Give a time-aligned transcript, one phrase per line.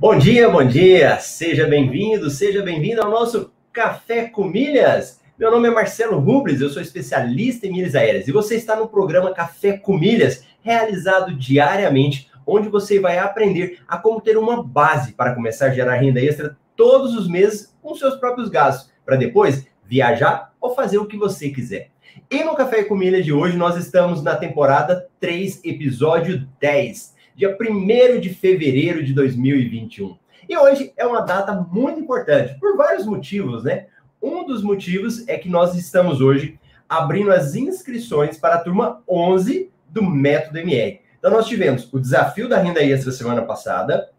[0.00, 1.18] Bom dia, bom dia!
[1.20, 5.20] Seja bem-vindo, seja bem-vindo ao nosso Café com Milhas.
[5.38, 8.88] Meu nome é Marcelo Rubles, eu sou especialista em milhas aéreas e você está no
[8.88, 15.12] programa Café com Milhas, realizado diariamente, onde você vai aprender a como ter uma base
[15.12, 19.66] para começar a gerar renda extra todos os meses com seus próprios gastos, para depois
[19.84, 21.90] viajar ou fazer o que você quiser.
[22.30, 27.56] E no Café com Milhas de hoje nós estamos na temporada 3, episódio 10 dia
[27.58, 30.14] 1 de fevereiro de 2021.
[30.46, 33.86] E hoje é uma data muito importante, por vários motivos, né?
[34.22, 39.70] Um dos motivos é que nós estamos hoje abrindo as inscrições para a turma 11
[39.88, 41.00] do Método MR.
[41.18, 44.10] Então, nós tivemos o desafio da renda extra semana passada,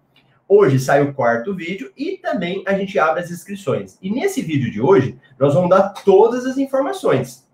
[0.47, 3.99] hoje sai o quarto vídeo e também a gente abre as inscrições.
[4.01, 7.47] E nesse vídeo de hoje, nós vamos dar todas as informações.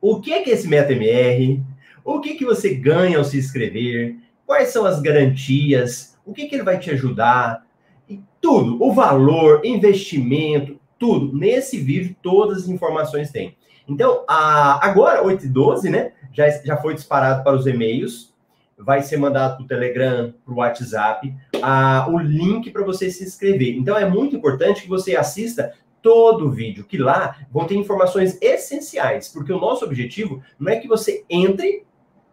[0.00, 1.62] O que é, que é esse Método?
[2.02, 4.16] O que, que você ganha ao se inscrever?
[4.46, 7.66] Quais são as garantias, o que, que ele vai te ajudar,
[8.08, 11.36] e tudo, o valor, investimento, tudo.
[11.36, 13.56] Nesse vídeo, todas as informações tem.
[13.88, 16.12] Então, a, agora, 8 e 12, né?
[16.32, 18.34] Já, já foi disparado para os e-mails,
[18.78, 23.24] vai ser mandado para o Telegram, para o WhatsApp, a, o link para você se
[23.24, 23.76] inscrever.
[23.76, 28.38] Então, é muito importante que você assista todo o vídeo, que lá vão ter informações
[28.40, 31.85] essenciais, porque o nosso objetivo não é que você entre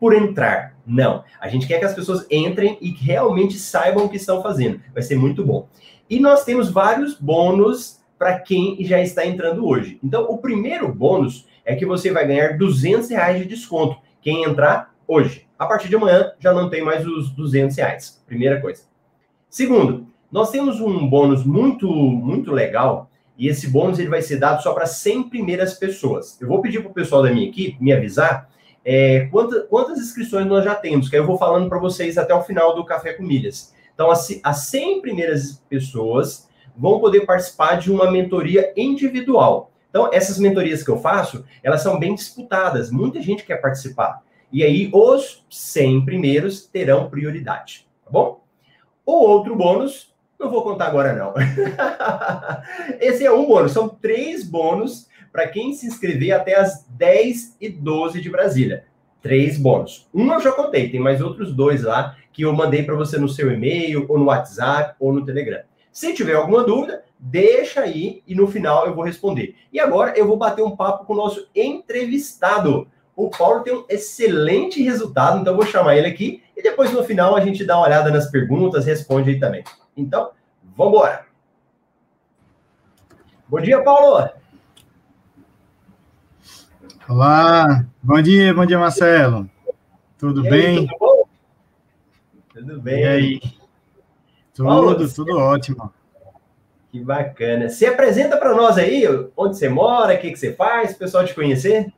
[0.04, 0.76] por entrar.
[0.86, 1.24] Não.
[1.40, 4.82] A gente quer que as pessoas entrem e realmente saibam o que estão fazendo.
[4.94, 5.70] Vai ser muito bom.
[6.10, 9.98] E nós temos vários bônus para quem já está entrando hoje.
[10.04, 13.96] Então, o primeiro bônus é que você vai ganhar 200 reais de desconto.
[14.22, 15.48] Quem entrar hoje.
[15.58, 18.22] A partir de amanhã já não tem mais os 200 reais.
[18.28, 18.84] Primeira coisa.
[19.50, 23.10] Segundo, nós temos um bônus muito, muito legal.
[23.38, 26.38] E esse bônus ele vai ser dado só para 100 primeiras pessoas.
[26.42, 28.52] Eu vou pedir para o pessoal da minha equipe me avisar
[28.86, 32.44] é, quantas, quantas inscrições nós já temos, que eu vou falando para vocês até o
[32.44, 33.74] final do Café com Milhas.
[33.94, 39.72] Então, as, as 100 primeiras pessoas vão poder participar de uma mentoria individual.
[39.90, 44.22] Então, essas mentorias que eu faço, elas são bem disputadas, muita gente quer participar.
[44.52, 48.44] E aí, os 100 primeiros terão prioridade, tá bom?
[49.06, 51.34] O outro bônus, não vou contar agora não.
[53.00, 57.68] Esse é um bônus, são três bônus para quem se inscrever até as 10 e
[57.68, 58.86] 12 de Brasília.
[59.20, 60.08] Três bônus.
[60.14, 63.28] Um eu já contei, tem mais outros dois lá que eu mandei para você no
[63.28, 65.62] seu e-mail, ou no WhatsApp, ou no Telegram.
[65.92, 69.56] Se tiver alguma dúvida, deixa aí e no final eu vou responder.
[69.72, 72.88] E agora eu vou bater um papo com o nosso entrevistado.
[73.16, 77.04] O Paulo tem um excelente resultado, então eu vou chamar ele aqui e depois no
[77.04, 79.64] final a gente dá uma olhada nas perguntas, responde aí também.
[79.96, 80.32] Então,
[80.76, 81.26] vamos embora.
[83.48, 84.43] Bom dia, Paulo.
[87.10, 89.50] Olá, bom dia, bom dia, Marcelo.
[90.18, 90.78] Tudo e bem?
[90.78, 91.24] Aí, tudo bom?
[92.54, 93.02] Tudo bem.
[93.02, 93.42] E aí?
[94.54, 95.94] Tudo, Paulo, tudo ótimo.
[96.90, 97.68] Que bacana.
[97.68, 99.04] Se apresenta para nós aí,
[99.36, 101.92] onde você mora, o que, que você faz, o pessoal te conhecer.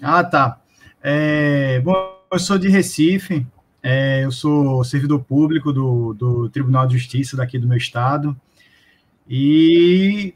[0.00, 0.60] Ah, tá.
[1.02, 1.92] É, bom,
[2.30, 3.44] eu sou de Recife,
[3.82, 8.40] é, eu sou servidor público do, do Tribunal de Justiça daqui do meu estado,
[9.28, 10.34] e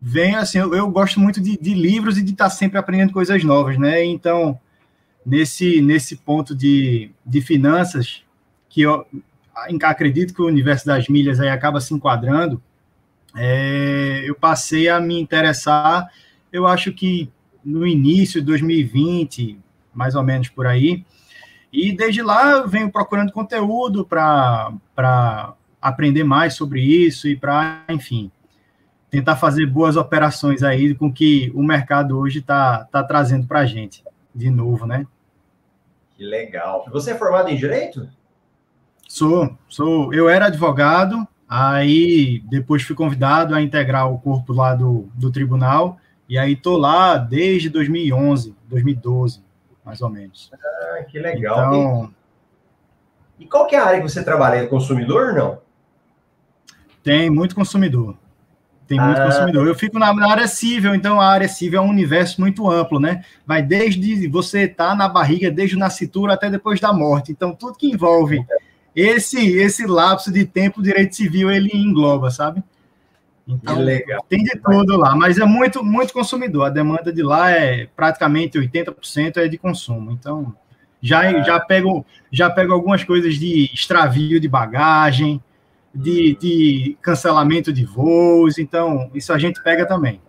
[0.00, 3.42] venho assim, eu, eu gosto muito de, de, livros e de estar sempre aprendendo coisas
[3.44, 4.04] novas, né?
[4.04, 4.58] Então,
[5.24, 8.22] nesse, nesse ponto de, de finanças,
[8.68, 9.06] que eu
[9.82, 12.62] acredito que o universo das milhas aí acaba se enquadrando,
[13.36, 16.08] é, eu passei a me interessar,
[16.52, 17.30] eu acho que
[17.64, 19.58] no início de 2020,
[19.92, 21.04] mais ou menos por aí,
[21.72, 28.30] e desde lá eu venho procurando conteúdo para aprender mais sobre isso e para, enfim,
[29.10, 33.66] tentar fazer boas operações aí com que o mercado hoje está tá trazendo para a
[33.66, 34.04] gente,
[34.34, 35.06] de novo, né?
[36.16, 36.84] Que legal.
[36.90, 38.08] Você é formado em Direito?
[39.08, 40.12] Sou, sou.
[40.12, 45.98] Eu era advogado, aí depois fui convidado a integrar o corpo lá do, do tribunal,
[46.28, 49.42] e aí tô lá desde 2011, 2012,
[49.84, 50.50] mais ou menos.
[50.52, 51.68] Ah, que legal.
[51.68, 52.14] Então...
[53.38, 54.56] E qual que é a área que você trabalha?
[54.56, 55.58] É consumidor ou não?
[57.02, 58.16] Tem muito consumidor.
[58.88, 59.26] Tem muito ah.
[59.26, 59.66] consumidor.
[59.66, 62.98] Eu fico na, na, área civil, então a área civil é um universo muito amplo,
[62.98, 63.22] né?
[63.46, 67.30] Vai desde você estar tá na barriga, desde o nascituro até depois da morte.
[67.30, 68.42] Então, tudo que envolve
[68.96, 72.64] esse esse lapso de tempo, o direito civil ele engloba, sabe?
[73.46, 74.24] Então, legal.
[74.26, 76.66] tem de tudo lá, mas é muito, muito consumidor.
[76.66, 80.12] A demanda de lá é praticamente 80% é de consumo.
[80.12, 80.54] Então,
[81.00, 81.42] já, ah.
[81.42, 85.42] já, pego, já pego algumas coisas de extravio de bagagem,
[85.94, 90.20] de, de cancelamento de voos, então isso a gente pega também.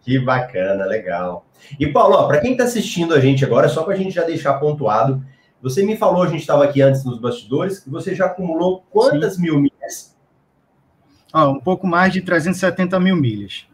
[0.00, 1.46] Que bacana, legal.
[1.78, 4.54] E Paulo, para quem está assistindo a gente agora, só para a gente já deixar
[4.54, 5.22] pontuado,
[5.60, 9.34] Você me falou, a gente estava aqui antes nos bastidores, que você já acumulou quantas
[9.34, 9.42] Sim.
[9.42, 10.16] mil milhas?
[11.32, 13.66] Ah, um pouco mais de 370 mil milhas.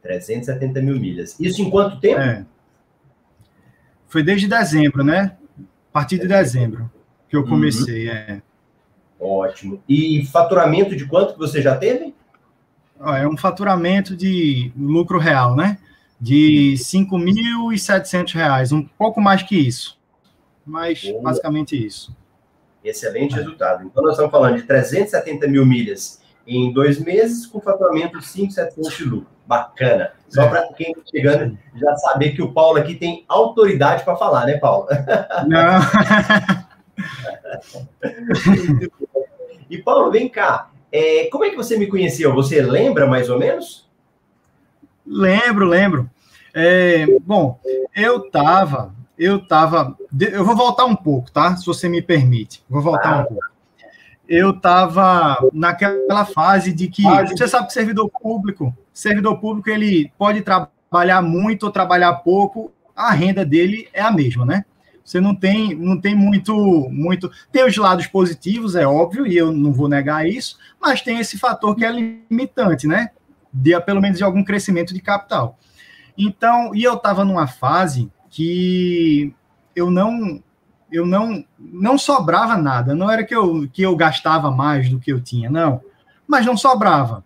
[0.00, 1.38] 370 mil milhas.
[1.40, 2.20] Isso em quanto tempo?
[2.20, 2.46] É.
[4.06, 5.36] Foi desde dezembro, né?
[5.90, 6.90] A partir de dezembro
[7.28, 8.14] que eu comecei, uhum.
[8.14, 8.42] é.
[9.20, 9.82] Ótimo.
[9.88, 12.14] E faturamento de quanto que você já teve?
[13.00, 15.78] É um faturamento de lucro real, né?
[16.20, 19.98] De R$ 5.700, um pouco mais que isso.
[20.66, 21.22] Mas Boa.
[21.22, 22.14] basicamente isso.
[22.82, 23.38] Excelente é.
[23.38, 23.84] resultado.
[23.84, 28.96] Então, nós estamos falando de 370 mil milhas em dois meses, com faturamento de 5.700
[28.96, 29.28] de lucro.
[29.46, 30.12] Bacana.
[30.28, 34.44] Só para quem está chegando já saber que o Paulo aqui tem autoridade para falar,
[34.44, 34.86] né, Paulo?
[35.46, 35.80] Não.
[39.70, 40.70] e Paulo, vem cá.
[40.90, 42.34] É, como é que você me conheceu?
[42.34, 43.88] Você lembra mais ou menos?
[45.06, 46.10] Lembro, lembro.
[46.54, 47.60] É, bom,
[47.94, 51.56] eu tava, eu tava, eu vou voltar um pouco, tá?
[51.56, 53.44] Se você me permite, vou voltar ah, um pouco.
[54.28, 60.42] Eu tava naquela fase de que você sabe que servidor público, servidor público ele pode
[60.42, 64.64] trabalhar muito ou trabalhar pouco, a renda dele é a mesma, né?
[65.08, 66.54] Você não tem, não tem muito,
[66.90, 67.30] muito.
[67.50, 71.38] Tem os lados positivos, é óbvio, e eu não vou negar isso, mas tem esse
[71.38, 73.08] fator que é limitante, né?
[73.50, 75.58] De pelo menos de algum crescimento de capital.
[76.16, 79.34] Então, e eu estava numa fase que
[79.74, 80.42] eu não
[80.92, 85.10] eu não não sobrava nada, não era que eu que eu gastava mais do que
[85.10, 85.80] eu tinha, não,
[86.26, 87.24] mas não sobrava.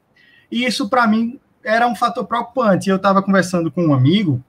[0.52, 2.88] E isso para mim era um fator preocupante.
[2.88, 4.40] Eu estava conversando com um amigo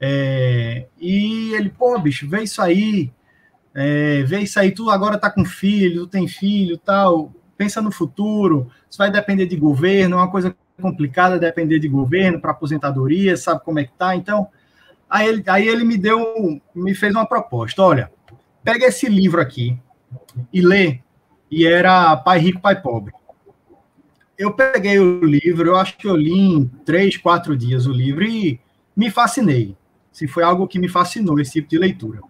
[0.00, 3.12] é, e ele, pô, bicho, vê isso aí,
[3.74, 7.92] é, vê isso aí, tu agora tá com filho, tu tem filho tal, pensa no
[7.92, 13.36] futuro, isso vai depender de governo, é uma coisa complicada depender de governo para aposentadoria,
[13.36, 14.16] sabe como é que tá?
[14.16, 14.48] Então,
[15.08, 18.10] aí ele, aí ele me deu, me fez uma proposta, olha,
[18.64, 19.78] pega esse livro aqui
[20.50, 21.00] e lê,
[21.50, 23.12] e era Pai Rico, Pai Pobre.
[24.38, 28.24] Eu peguei o livro, eu acho que eu li em três, quatro dias o livro
[28.24, 28.58] e
[28.96, 29.76] me fascinei
[30.12, 32.20] se foi algo que me fascinou, esse tipo de leitura.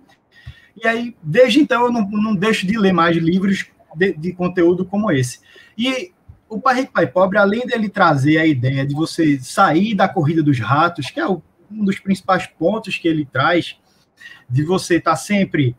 [0.82, 4.84] E aí, desde então, eu não, não deixo de ler mais livros de, de conteúdo
[4.84, 5.40] como esse.
[5.76, 6.12] E
[6.48, 10.42] o Pai Rico, Pai Pobre, além dele trazer a ideia de você sair da corrida
[10.42, 13.76] dos ratos, que é o, um dos principais pontos que ele traz,
[14.48, 15.76] de você estar tá sempre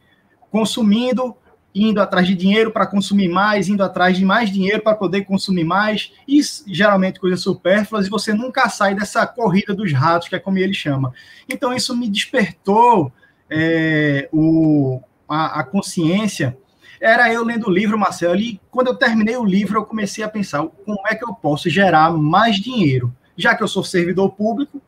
[0.49, 1.35] consumindo
[1.73, 5.63] indo atrás de dinheiro para consumir mais, indo atrás de mais dinheiro para poder consumir
[5.63, 10.39] mais, e geralmente coisas supérfluas, e você nunca sai dessa corrida dos ratos, que é
[10.39, 11.13] como ele chama.
[11.47, 13.11] Então, isso me despertou
[13.49, 16.57] é, o, a, a, consciência.
[16.99, 20.29] Era eu lendo o livro, Marcelo, e quando eu terminei o livro, eu comecei a
[20.29, 23.13] pensar como é que eu posso gerar mais dinheiro.
[23.35, 24.81] Já que eu sou servidor público,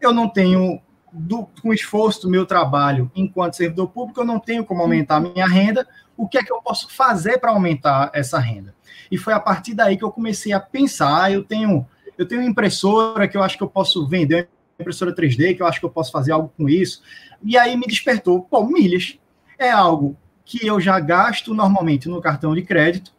[0.00, 0.80] eu não tenho
[1.12, 5.16] do, com o esforço do meu trabalho enquanto servidor público, eu não tenho como aumentar
[5.16, 5.86] a minha renda,
[6.18, 8.74] o que é que eu posso fazer para aumentar essa renda?
[9.10, 11.86] E foi a partir daí que eu comecei a pensar, eu tenho
[12.18, 15.62] eu tenho uma impressora que eu acho que eu posso vender, uma impressora 3D, que
[15.62, 17.00] eu acho que eu posso fazer algo com isso.
[17.44, 19.16] E aí me despertou, pô, milhas
[19.56, 23.12] é algo que eu já gasto normalmente no cartão de crédito,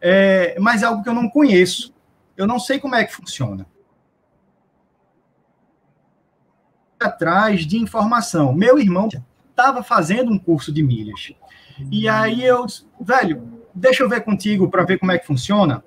[0.00, 1.94] é, mas é algo que eu não conheço.
[2.34, 3.66] Eu não sei como é que funciona.
[6.98, 8.54] Atrás de informação.
[8.54, 9.08] Meu irmão
[9.50, 11.34] estava fazendo um curso de milhas.
[11.90, 12.66] E aí eu,
[13.00, 13.42] velho,
[13.74, 15.84] deixa eu ver contigo para ver como é que funciona.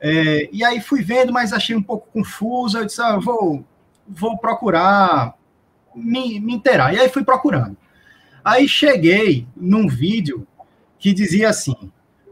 [0.00, 2.78] É, e aí fui vendo, mas achei um pouco confuso.
[2.78, 3.64] Eu disse, ah, vou,
[4.06, 5.34] vou procurar
[5.94, 6.94] me, me inteirar.
[6.94, 7.76] E aí fui procurando.
[8.44, 10.46] Aí cheguei num vídeo
[10.98, 11.76] que dizia assim: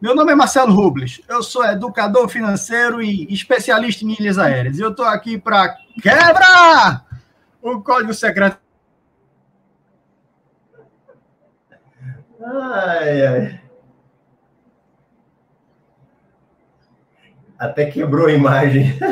[0.02, 4.78] Meu nome é Marcelo Rubles, eu sou educador financeiro e especialista em milhas aéreas.
[4.78, 7.06] Eu estou aqui para quebrar
[7.62, 8.58] o código secreto
[12.42, 13.60] Ai, ai.
[17.58, 18.98] Até quebrou a imagem.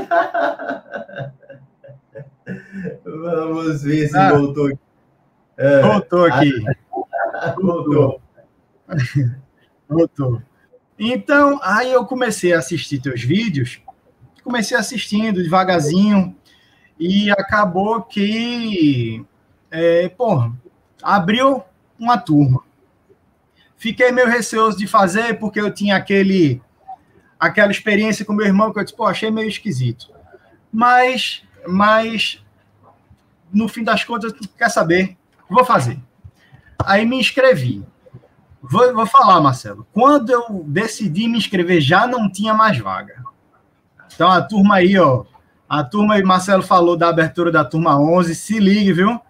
[3.04, 4.78] Vamos ver se ah, voltou aqui.
[5.58, 6.64] Ah, voltou aqui.
[7.60, 8.22] voltou.
[9.86, 10.42] Voltou.
[10.98, 13.80] Então, aí eu comecei a assistir teus vídeos,
[14.42, 16.34] comecei assistindo devagarzinho,
[16.98, 19.24] e acabou que,
[19.70, 20.52] é, porra,
[21.02, 21.62] abriu
[21.98, 22.67] uma turma.
[23.78, 26.60] Fiquei meio receoso de fazer, porque eu tinha aquele
[27.38, 30.10] aquela experiência com meu irmão que eu disse, pô, achei meio esquisito.
[30.72, 32.44] Mas, mas
[33.52, 35.16] no fim das contas, quer saber?
[35.48, 35.98] Vou fazer.
[36.84, 37.86] Aí me inscrevi.
[38.60, 39.86] Vou, vou falar, Marcelo.
[39.92, 43.22] Quando eu decidi me inscrever, já não tinha mais vaga.
[44.12, 45.24] Então, a turma aí, ó.
[45.68, 48.34] A turma aí, Marcelo falou da abertura da turma 11.
[48.34, 49.20] Se ligue, viu?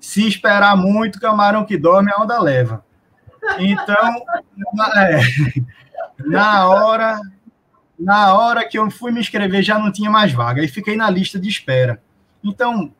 [0.00, 2.84] Se esperar muito, camarão que dorme, a onda leva.
[3.58, 4.22] Então,
[4.74, 5.20] na, é,
[6.18, 7.20] na hora
[7.98, 11.08] na hora que eu fui me inscrever já não tinha mais vaga e fiquei na
[11.08, 12.02] lista de espera.
[12.44, 12.92] Então,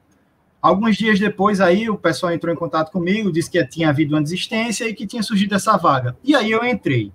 [0.61, 4.23] alguns dias depois aí o pessoal entrou em contato comigo, disse que tinha havido uma
[4.23, 6.17] desistência e que tinha surgido essa vaga.
[6.25, 7.13] E aí eu entrei.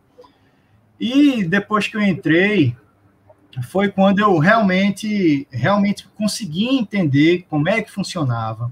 [1.00, 2.76] E depois que eu entrei,
[3.64, 8.72] foi quando eu realmente realmente consegui entender como é que funcionava.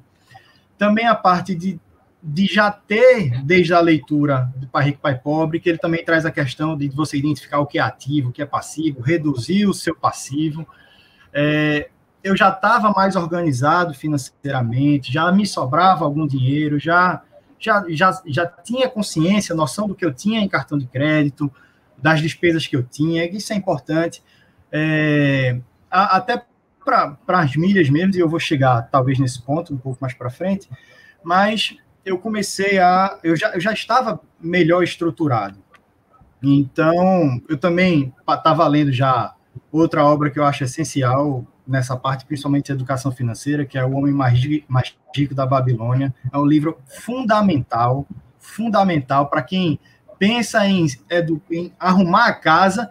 [0.77, 1.79] Também a parte de
[2.21, 6.25] de já ter, desde a leitura do Pai Rico, Pai Pobre, que ele também traz
[6.25, 9.73] a questão de você identificar o que é ativo, o que é passivo, reduzir o
[9.73, 10.67] seu passivo.
[11.33, 11.89] É,
[12.21, 17.21] eu já estava mais organizado financeiramente, já me sobrava algum dinheiro, já,
[17.57, 21.49] já, já, já tinha consciência, noção do que eu tinha em cartão de crédito,
[21.97, 24.21] das despesas que eu tinha, isso é importante.
[24.71, 25.59] É,
[25.89, 26.43] a, até
[26.83, 30.29] para as milhas mesmo, e eu vou chegar talvez nesse ponto um pouco mais para
[30.29, 30.67] frente,
[31.23, 31.77] mas
[32.09, 33.17] eu comecei a.
[33.23, 35.59] Eu já, eu já estava melhor estruturado.
[36.41, 39.33] Então, eu também estava lendo já
[39.71, 43.93] outra obra que eu acho essencial nessa parte, principalmente de educação financeira, que é O
[43.93, 44.39] Homem Mais
[45.15, 46.13] Rico da Babilônia.
[46.31, 48.07] É um livro fundamental,
[48.39, 49.79] fundamental para quem
[50.17, 50.87] pensa em,
[51.51, 52.89] em arrumar a casa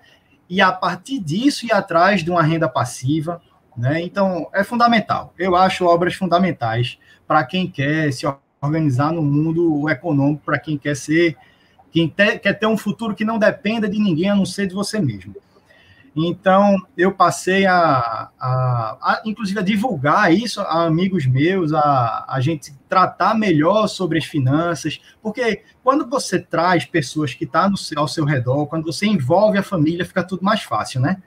[0.48, 3.42] e, a partir disso, ir atrás de uma renda passiva.
[3.76, 4.00] Né?
[4.02, 5.34] Então, é fundamental.
[5.36, 8.26] Eu acho obras fundamentais para quem quer se
[8.60, 11.36] organizar no mundo econômico para quem quer ser,
[11.90, 14.74] quem te, quer ter um futuro que não dependa de ninguém a não ser de
[14.74, 15.34] você mesmo.
[16.16, 22.40] Então, eu passei a, a, a, inclusive, a divulgar isso a amigos meus, a, a
[22.40, 28.08] gente tratar melhor sobre as finanças, porque quando você traz pessoas que estão tá ao
[28.08, 31.22] seu redor, quando você envolve a família, fica tudo mais fácil, né?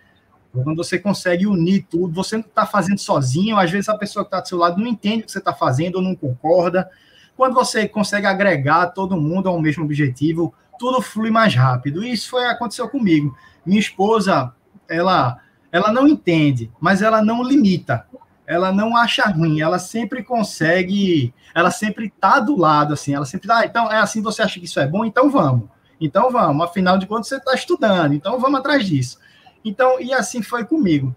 [0.52, 4.28] Quando você consegue unir tudo, você não está fazendo sozinho, às vezes a pessoa que
[4.28, 6.90] está do seu lado não entende o que você está fazendo ou não concorda,
[7.36, 12.04] quando você consegue agregar todo mundo ao mesmo objetivo, tudo flui mais rápido.
[12.04, 13.36] E isso foi aconteceu comigo.
[13.66, 14.54] Minha esposa,
[14.90, 15.40] ela,
[15.72, 18.06] ela não entende, mas ela não limita.
[18.46, 23.50] Ela não acha ruim, ela sempre consegue, ela sempre tá do lado assim, ela sempre
[23.50, 25.70] ah, então é assim, você acha que isso é bom, então vamos.
[26.02, 29.20] Então vamos, afinal de contas você está estudando, então vamos atrás disso.
[29.64, 31.16] Então, e assim foi comigo.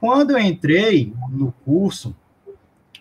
[0.00, 2.16] Quando eu entrei no curso,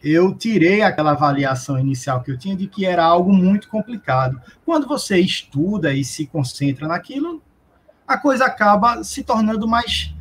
[0.04, 4.42] eu tirei aquela avaliação inicial que eu tinha de que era algo muito complicado.
[4.66, 7.42] Quando você estuda e se concentra naquilo,
[8.06, 10.14] a coisa acaba se tornando mais.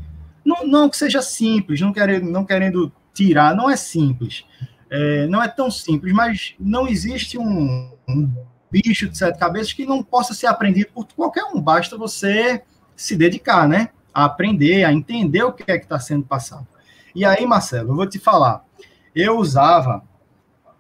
[0.45, 4.45] Não, não que seja simples, não querendo, não querendo tirar, não é simples.
[4.89, 8.31] É, não é tão simples, mas não existe um, um
[8.71, 11.61] bicho de sete cabeças que não possa ser aprendido por qualquer um.
[11.61, 12.62] Basta você
[12.95, 13.89] se dedicar, né?
[14.15, 16.69] A aprender, a entender o que é que está sendo passado.
[17.15, 18.65] E aí, Marcelo, eu vou te falar
[19.14, 20.02] eu usava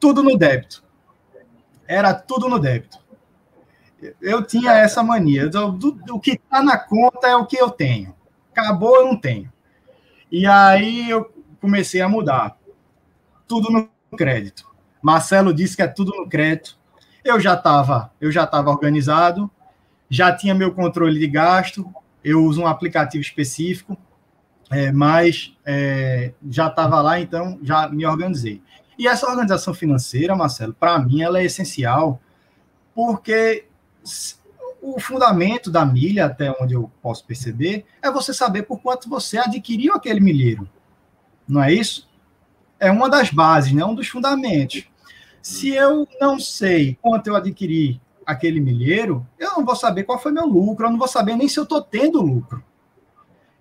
[0.00, 0.82] tudo no débito.
[1.86, 2.98] Era tudo no débito.
[4.20, 5.48] Eu tinha essa mania.
[5.48, 8.14] Do, do, do que está na conta é o que eu tenho.
[8.50, 9.52] Acabou, eu não tenho.
[10.30, 12.56] E aí eu comecei a mudar.
[13.46, 14.66] Tudo no crédito.
[15.00, 16.78] Marcelo disse que é tudo no crédito.
[17.24, 19.50] Eu já estava, eu já estava organizado,
[20.08, 21.88] já tinha meu controle de gasto.
[22.24, 23.96] Eu uso um aplicativo específico
[24.72, 28.62] é, mas é, já estava lá, então já me organizei.
[28.98, 32.18] E essa organização financeira, Marcelo, para mim ela é essencial,
[32.94, 33.66] porque
[34.80, 39.36] o fundamento da milha, até onde eu posso perceber, é você saber por quanto você
[39.36, 40.68] adquiriu aquele milheiro.
[41.46, 42.08] Não é isso?
[42.80, 43.84] É uma das bases, né?
[43.84, 44.84] um dos fundamentos.
[45.42, 50.32] Se eu não sei quanto eu adquiri aquele milheiro, eu não vou saber qual foi
[50.32, 52.64] meu lucro, eu não vou saber nem se eu estou tendo lucro.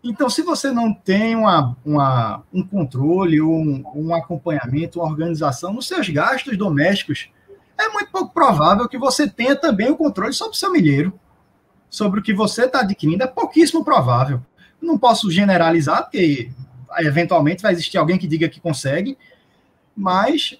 [0.03, 5.87] Então, se você não tem uma, uma, um controle, um, um acompanhamento, uma organização nos
[5.87, 7.29] seus gastos domésticos,
[7.77, 11.13] é muito pouco provável que você tenha também o controle sobre o seu milheiro,
[11.89, 13.23] sobre o que você está adquirindo.
[13.23, 14.41] É pouquíssimo provável.
[14.81, 16.51] Não posso generalizar, porque
[16.99, 19.15] eventualmente vai existir alguém que diga que consegue,
[19.95, 20.59] mas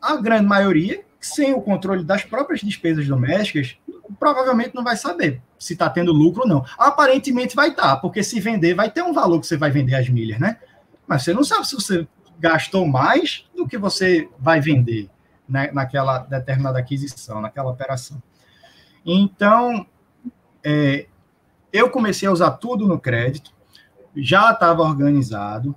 [0.00, 3.76] a grande maioria, sem o controle das próprias despesas domésticas,
[4.18, 6.64] provavelmente não vai saber se está tendo lucro ou não.
[6.78, 9.94] Aparentemente vai estar, tá, porque se vender, vai ter um valor que você vai vender
[9.94, 10.56] as milhas, né?
[11.06, 15.10] Mas você não sabe se você gastou mais do que você vai vender
[15.46, 18.22] né, naquela determinada aquisição, naquela operação.
[19.04, 19.86] Então,
[20.64, 21.06] é,
[21.70, 23.52] eu comecei a usar tudo no crédito,
[24.16, 25.74] já estava organizado,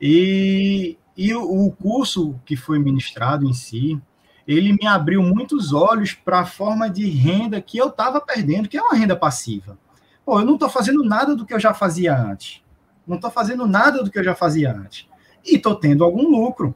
[0.00, 4.00] e, e o, o curso que foi ministrado em si,
[4.46, 8.76] ele me abriu muitos olhos para a forma de renda que eu estava perdendo, que
[8.76, 9.78] é uma renda passiva.
[10.24, 12.62] Pô, eu não estou fazendo nada do que eu já fazia antes.
[13.06, 15.08] Não estou fazendo nada do que eu já fazia antes.
[15.44, 16.74] E estou tendo algum lucro,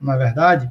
[0.00, 0.70] não é verdade?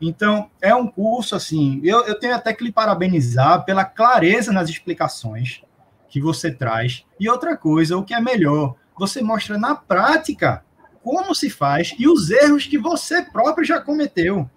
[0.00, 4.68] Então, é um curso assim, eu, eu tenho até que lhe parabenizar pela clareza nas
[4.68, 5.62] explicações
[6.08, 7.04] que você traz.
[7.18, 10.64] E outra coisa, o que é melhor, você mostra na prática
[11.02, 14.48] como se faz e os erros que você próprio já cometeu.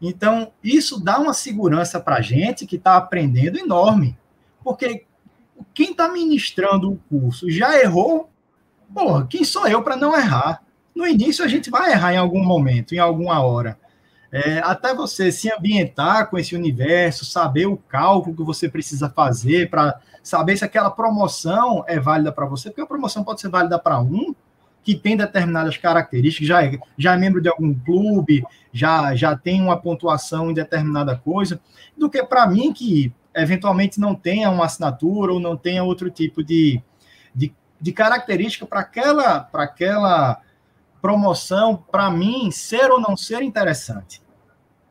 [0.00, 4.16] Então, isso dá uma segurança para a gente que está aprendendo enorme.
[4.64, 5.04] Porque
[5.74, 8.30] quem está ministrando o curso já errou,
[8.94, 10.62] porra, quem sou eu para não errar?
[10.94, 13.78] No início a gente vai errar em algum momento, em alguma hora.
[14.32, 19.68] É, até você se ambientar com esse universo, saber o cálculo que você precisa fazer
[19.68, 23.78] para saber se aquela promoção é válida para você, porque a promoção pode ser válida
[23.78, 24.34] para um
[24.90, 28.42] que tem determinadas características, já é, já é membro de algum clube,
[28.72, 31.60] já, já tem uma pontuação em determinada coisa,
[31.96, 36.42] do que para mim que eventualmente não tenha uma assinatura ou não tenha outro tipo
[36.42, 36.82] de,
[37.32, 40.40] de, de característica para aquela, aquela
[41.00, 44.20] promoção, para mim, ser ou não ser interessante.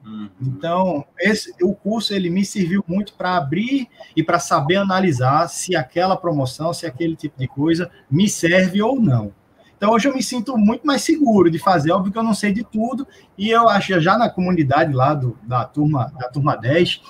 [0.06, 0.30] Uhum.
[0.42, 5.76] Então, esse, o curso ele me serviu muito para abrir e para saber analisar se
[5.76, 9.34] aquela promoção, se aquele tipo de coisa me serve ou não.
[9.80, 11.94] Então, hoje eu me sinto muito mais seguro de fazer.
[11.94, 13.08] Óbvio que eu não sei de tudo,
[13.38, 17.02] e eu acho já na comunidade lá do, da, turma, da turma 10,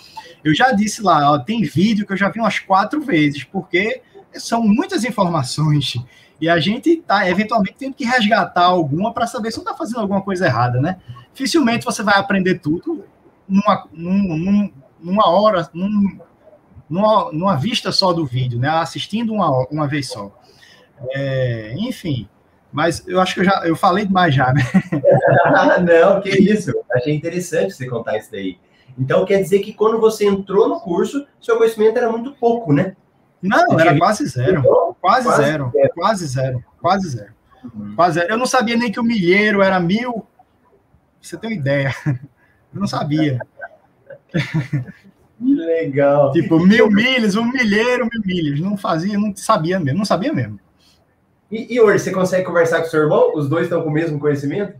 [0.44, 4.04] eu já disse lá, ó, tem vídeo que eu já vi umas quatro vezes, porque
[4.36, 5.96] são muitas informações
[6.40, 10.02] e a gente está, eventualmente, tendo que resgatar alguma para saber se não está fazendo
[10.02, 11.00] alguma coisa errada, né?
[11.34, 13.04] Dificilmente você vai aprender tudo
[13.48, 14.72] numa, num,
[15.02, 16.20] numa hora, num,
[16.88, 18.70] numa, numa, vista só do vídeo, né?
[18.70, 20.32] Assistindo uma, uma vez só.
[21.16, 22.30] É, enfim,
[22.72, 24.62] mas eu acho que eu já eu falei demais já, né?
[25.82, 26.72] não, que isso.
[26.94, 28.58] Achei interessante você contar isso daí.
[28.98, 32.96] Então quer dizer que quando você entrou no curso, seu conhecimento era muito pouco, né?
[33.42, 34.62] Não, era quase zero.
[35.00, 35.94] Quase, quase zero, zero.
[35.94, 36.64] Quase zero.
[36.82, 37.34] Quase zero.
[37.64, 37.96] Uhum.
[37.96, 38.34] Quase zero.
[38.34, 40.26] Eu não sabia nem que o milheiro era mil.
[41.22, 41.94] Você tem uma ideia.
[42.06, 43.40] Eu não sabia.
[44.32, 44.40] Que
[45.42, 46.32] legal.
[46.32, 48.60] Tipo, mil milhas, um milheiro, mil milhas.
[48.60, 50.60] Não fazia, não sabia mesmo, não sabia mesmo.
[51.52, 53.34] E, e hoje, você consegue conversar com o seu irmão?
[53.36, 54.74] Os dois estão com o mesmo conhecimento?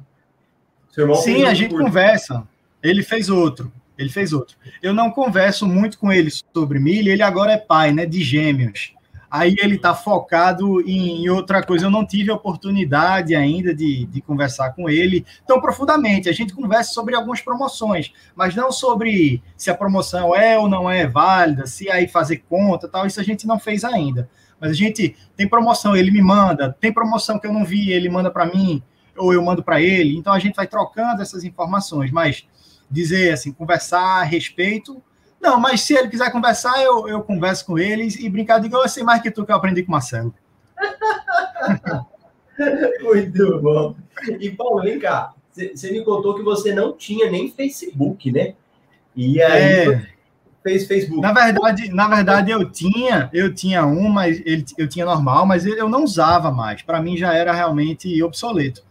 [0.92, 1.86] Seu irmão Sim, a gente curso.
[1.86, 2.48] conversa.
[2.82, 3.72] Ele fez outro.
[3.98, 4.56] Ele fez outro.
[4.82, 8.94] Eu não converso muito com ele sobre milho, ele agora é pai, né, de gêmeos.
[9.30, 11.86] Aí ele está focado em, em, outra coisa.
[11.86, 16.30] Eu não tive a oportunidade ainda de, de conversar com ele tão profundamente.
[16.30, 20.90] A gente conversa sobre algumas promoções, mas não sobre se a promoção é ou não
[20.90, 23.06] é válida, se aí fazer conta, tal.
[23.06, 24.28] Isso a gente não fez ainda.
[24.60, 26.76] Mas a gente tem promoção, ele me manda.
[26.80, 28.84] Tem promoção que eu não vi, ele manda para mim
[29.18, 30.18] ou eu mando para ele.
[30.18, 32.48] Então a gente vai trocando essas informações, mas
[32.90, 35.02] dizer assim, conversar a respeito.
[35.40, 38.90] Não, mas se ele quiser conversar, eu, eu converso com eles e brincar, digo, eu
[38.90, 40.34] sei mais que tu que eu aprendi com o Marcelo.
[43.02, 43.96] Muito bom.
[44.40, 48.56] E Paulo, vem cá, você me contou que você não tinha nem Facebook, né?
[49.16, 50.08] E aí é,
[50.64, 51.22] fez Facebook.
[51.22, 55.66] Na verdade, na verdade eu tinha, eu tinha um, mas ele, eu tinha normal, mas
[55.66, 56.82] eu não usava mais.
[56.82, 58.84] Para mim já era realmente obsoleto.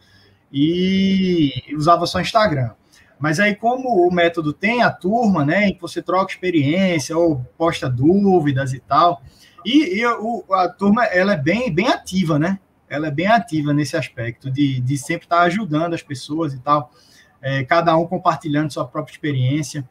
[0.53, 2.71] E usava só Instagram.
[3.19, 7.45] Mas aí, como o método tem a turma, né, em que você troca experiência ou
[7.59, 9.23] posta dúvidas e tal,
[9.65, 12.61] e, e o, a turma ela é bem, bem ativa, né?
[12.89, 16.91] Ela é bem ativa nesse aspecto de, de sempre estar ajudando as pessoas e tal,
[17.43, 19.87] é, cada um compartilhando sua própria experiência.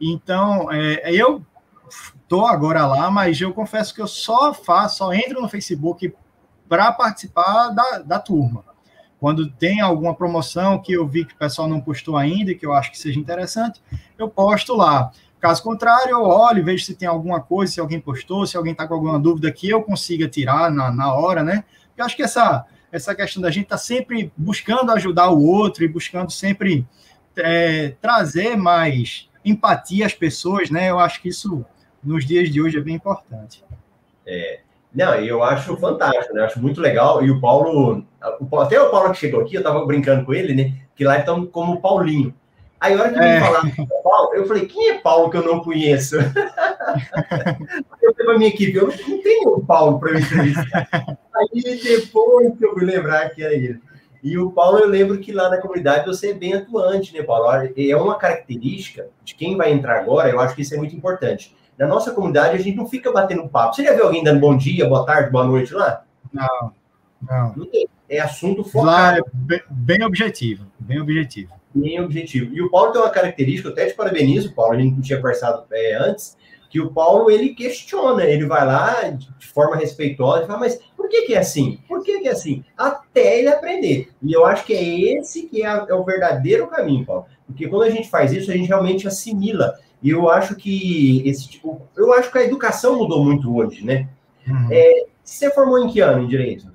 [0.00, 1.44] Então, é, eu
[1.88, 6.12] estou agora lá, mas eu confesso que eu só faço, só entro no Facebook
[6.68, 8.64] para participar da, da turma.
[9.18, 12.72] Quando tem alguma promoção que eu vi que o pessoal não postou ainda, que eu
[12.72, 13.82] acho que seja interessante,
[14.16, 15.10] eu posto lá.
[15.40, 18.86] Caso contrário, eu olho, vejo se tem alguma coisa, se alguém postou, se alguém está
[18.86, 21.64] com alguma dúvida que eu consiga tirar na, na hora, né?
[21.96, 25.84] Eu acho que essa, essa questão da gente estar tá sempre buscando ajudar o outro
[25.84, 26.86] e buscando sempre
[27.36, 30.90] é, trazer mais empatia às pessoas, né?
[30.90, 31.64] Eu acho que isso,
[32.02, 33.64] nos dias de hoje, é bem importante.
[34.26, 34.60] É,
[34.94, 36.40] não, eu acho fantástico, né?
[36.40, 37.24] Eu acho muito legal.
[37.24, 38.04] E o Paulo,
[38.60, 40.74] até o Paulo que chegou aqui, eu tava brincando com ele, né?
[40.96, 42.34] Que lá estão como Paulinho.
[42.80, 43.34] Aí, a hora que é.
[43.34, 43.72] me falaram
[44.04, 46.16] Paulo, eu falei, quem é Paulo que eu não conheço?
[48.02, 50.88] eu falei pra minha equipe, eu não tenho o Paulo para eu entrevistar.
[51.34, 53.80] Aí depois que eu fui lembrar que era ele.
[54.28, 57.46] E o Paulo, eu lembro que lá na comunidade você é bem atuante, né, Paulo?
[57.76, 61.56] É uma característica de quem vai entrar agora, eu acho que isso é muito importante
[61.78, 63.76] na nossa comunidade, a gente não fica batendo papo.
[63.76, 66.02] Você já viu alguém dando bom dia, boa tarde, boa noite lá?
[66.32, 66.72] Não,
[67.22, 67.54] não.
[68.08, 68.86] É assunto focado.
[68.86, 71.52] Lá é bem, bem objetivo, bem objetivo.
[71.72, 72.52] Bem objetivo.
[72.52, 75.18] E o Paulo tem uma característica, eu até te parabenizo, Paulo, a gente não tinha
[75.18, 76.36] conversado é, antes,
[76.68, 81.08] que o Paulo, ele questiona, ele vai lá de forma respeitosa e fala, mas por
[81.08, 81.78] que que é assim?
[81.88, 82.62] Por que que é assim?
[82.76, 84.10] Até ele aprender.
[84.22, 87.26] E eu acho que é esse que é, é o verdadeiro caminho, Paulo.
[87.46, 89.74] Porque quando a gente faz isso, a gente realmente assimila.
[90.02, 91.80] E eu acho que esse tipo.
[91.96, 94.08] Eu acho que a educação mudou muito hoje, né?
[94.46, 94.68] Uhum.
[94.70, 96.70] É, você formou em que ano em direito?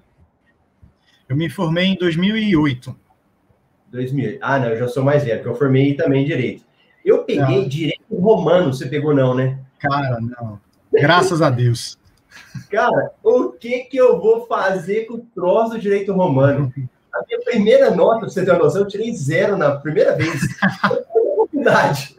[1.29, 2.95] Eu me formei em 2008.
[3.91, 4.39] 2000.
[4.41, 6.65] Ah, não, eu já sou mais velho, porque eu formei também em direito.
[7.05, 9.59] Eu peguei direito romano, você pegou não, né?
[9.83, 10.59] Cara, não.
[10.91, 11.97] Graças a Deus.
[12.69, 16.71] Cara, o que que eu vou fazer com o troço do direito romano?
[17.13, 20.41] A minha primeira nota, pra você ter uma noção, eu tirei zero na primeira vez.
[21.53, 22.17] faculdade.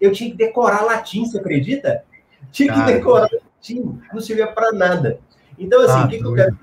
[0.00, 2.04] Eu tinha que decorar latim, você acredita?
[2.50, 5.18] Tinha que decorar latim, não servia para nada.
[5.58, 6.58] Então, assim, ah, o que, que eu quero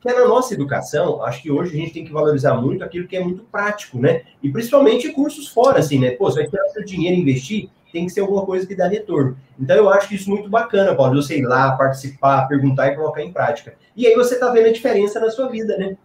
[0.00, 3.06] que é na nossa educação, acho que hoje a gente tem que valorizar muito aquilo
[3.06, 4.22] que é muito prático, né?
[4.42, 6.12] E principalmente cursos fora, assim, né?
[6.12, 8.86] Pô, você vai tirar seu dinheiro e investir, tem que ser alguma coisa que dá
[8.88, 9.36] retorno.
[9.58, 12.96] Então eu acho que isso é muito bacana, Paulo, você ir lá, participar, perguntar e
[12.96, 13.74] colocar em prática.
[13.96, 15.96] E aí você tá vendo a diferença na sua vida, né?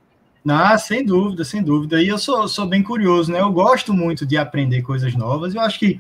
[0.48, 2.02] Ah, sem dúvida, sem dúvida.
[2.02, 3.42] E eu sou, sou bem curioso, né?
[3.42, 5.56] Eu gosto muito de aprender coisas novas.
[5.56, 6.00] Eu acho que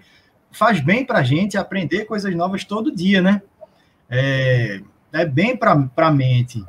[0.51, 3.41] faz bem para a gente aprender coisas novas todo dia, né?
[4.07, 6.63] É, é bem para a mente.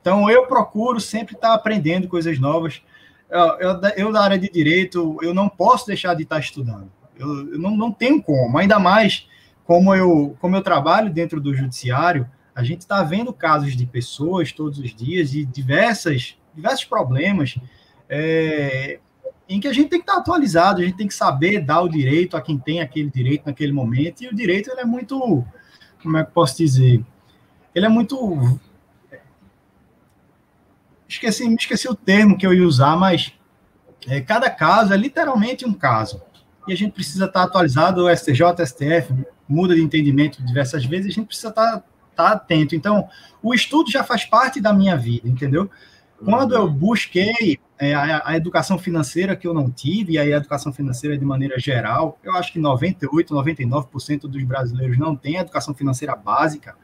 [0.00, 2.82] Então, eu procuro sempre estar aprendendo coisas novas.
[3.30, 6.92] Eu, eu, eu, da área de direito, eu não posso deixar de estar estudando.
[7.18, 9.28] Eu, eu não, não tenho como, ainda mais
[9.64, 14.52] como eu, como eu trabalho dentro do judiciário, a gente está vendo casos de pessoas
[14.52, 17.58] todos os dias, de diversas diversos problemas
[18.08, 18.98] é,
[19.48, 21.88] em que a gente tem que estar atualizado, a gente tem que saber dar o
[21.88, 25.44] direito a quem tem aquele direito naquele momento, e o direito ele é muito,
[26.02, 27.04] como é que posso dizer,
[27.74, 28.58] ele é muito
[31.06, 33.32] esqueci, esqueci o termo que eu ia usar, mas
[34.08, 36.22] é, cada caso é literalmente um caso.
[36.66, 39.14] E a gente precisa estar atualizado, o STJ, o STF
[39.48, 42.74] muda de entendimento diversas vezes, a gente precisa estar, estar atento.
[42.74, 43.08] Então,
[43.42, 45.70] o estudo já faz parte da minha vida, entendeu?
[46.24, 50.38] Quando eu busquei é, a, a, educação financeira que eu não tive, e aí a
[50.38, 55.74] educação financeira de maneira geral, eu acho que 98, 99% dos brasileiros não têm educação
[55.74, 56.74] financeira básica.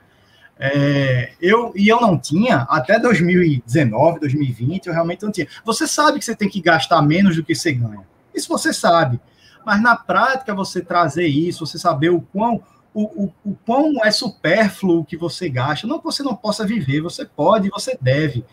[0.58, 5.48] É, eu, e eu não tinha, até 2019, 2020, eu realmente não tinha.
[5.64, 8.06] Você sabe que você tem que gastar menos do que você ganha.
[8.34, 9.18] Isso você sabe.
[9.64, 14.10] Mas na prática, você trazer isso, você saber o quão, o, o, o quão é
[14.10, 15.86] supérfluo o que você gasta.
[15.86, 18.44] Não que você não possa viver, você pode, você deve.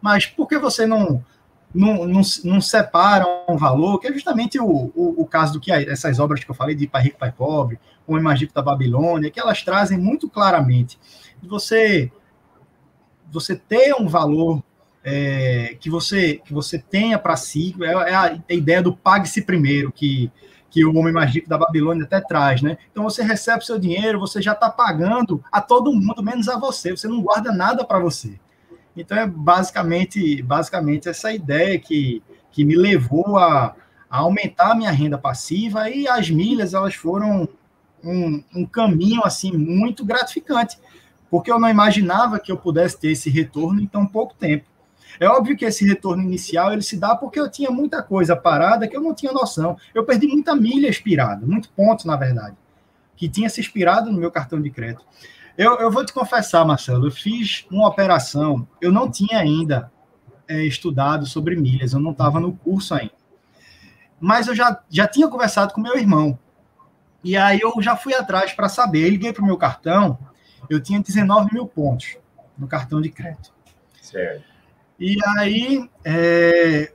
[0.00, 1.24] Mas por que você não,
[1.74, 5.70] não, não, não separa um valor, que é justamente o, o, o caso do que
[5.72, 9.38] essas obras que eu falei de Pai Rico, Pai Pobre, o Imagito da Babilônia, que
[9.38, 10.98] elas trazem muito claramente.
[11.42, 12.10] Você,
[13.30, 14.62] você ter um valor
[15.04, 19.42] é, que você que você tenha para si, é, é, é, a, ideia do pague-se
[19.42, 20.30] primeiro, que,
[20.70, 22.76] que o Homem Mais Rico da Babilônia até traz, né?
[22.90, 26.90] Então você recebe seu dinheiro, você já está pagando a todo mundo, menos a você,
[26.90, 28.38] você não guarda nada para você.
[28.96, 33.74] Então é basicamente, basicamente essa ideia que, que me levou a,
[34.10, 37.48] a aumentar a minha renda passiva e as milhas elas foram
[38.02, 40.78] um, um caminho assim muito gratificante,
[41.30, 44.66] porque eu não imaginava que eu pudesse ter esse retorno em tão pouco tempo.
[45.20, 48.86] É óbvio que esse retorno inicial ele se dá porque eu tinha muita coisa parada
[48.86, 49.76] que eu não tinha noção.
[49.94, 52.56] Eu perdi muita milha expirada, muito pontos, na verdade,
[53.16, 55.04] que tinha se expirado no meu cartão de crédito.
[55.56, 59.90] Eu, eu vou te confessar, Marcelo, eu fiz uma operação, eu não tinha ainda
[60.46, 63.18] é, estudado sobre milhas, eu não estava no curso ainda.
[64.20, 66.38] Mas eu já, já tinha conversado com meu irmão.
[67.22, 69.04] E aí eu já fui atrás para saber.
[69.04, 70.18] Eu liguei para o meu cartão,
[70.70, 72.16] eu tinha 19 mil pontos
[72.56, 73.52] no cartão de crédito.
[74.00, 74.57] Certo.
[74.98, 76.92] E aí, é,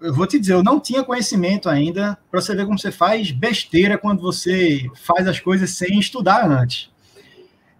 [0.00, 3.30] eu vou te dizer, eu não tinha conhecimento ainda para você ver como você faz
[3.30, 6.90] besteira quando você faz as coisas sem estudar antes.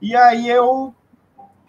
[0.03, 0.95] E aí eu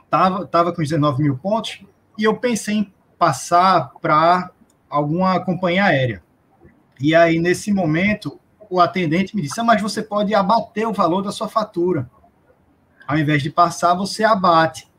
[0.09, 1.79] tava, tava com 19 mil pontos
[2.17, 4.51] e eu pensei em passar para
[4.89, 6.23] alguma companhia aérea.
[6.99, 11.21] E aí, nesse momento, o atendente me disse: ah, Mas você pode abater o valor
[11.21, 12.09] da sua fatura.
[13.07, 14.90] Ao invés de passar, você abate.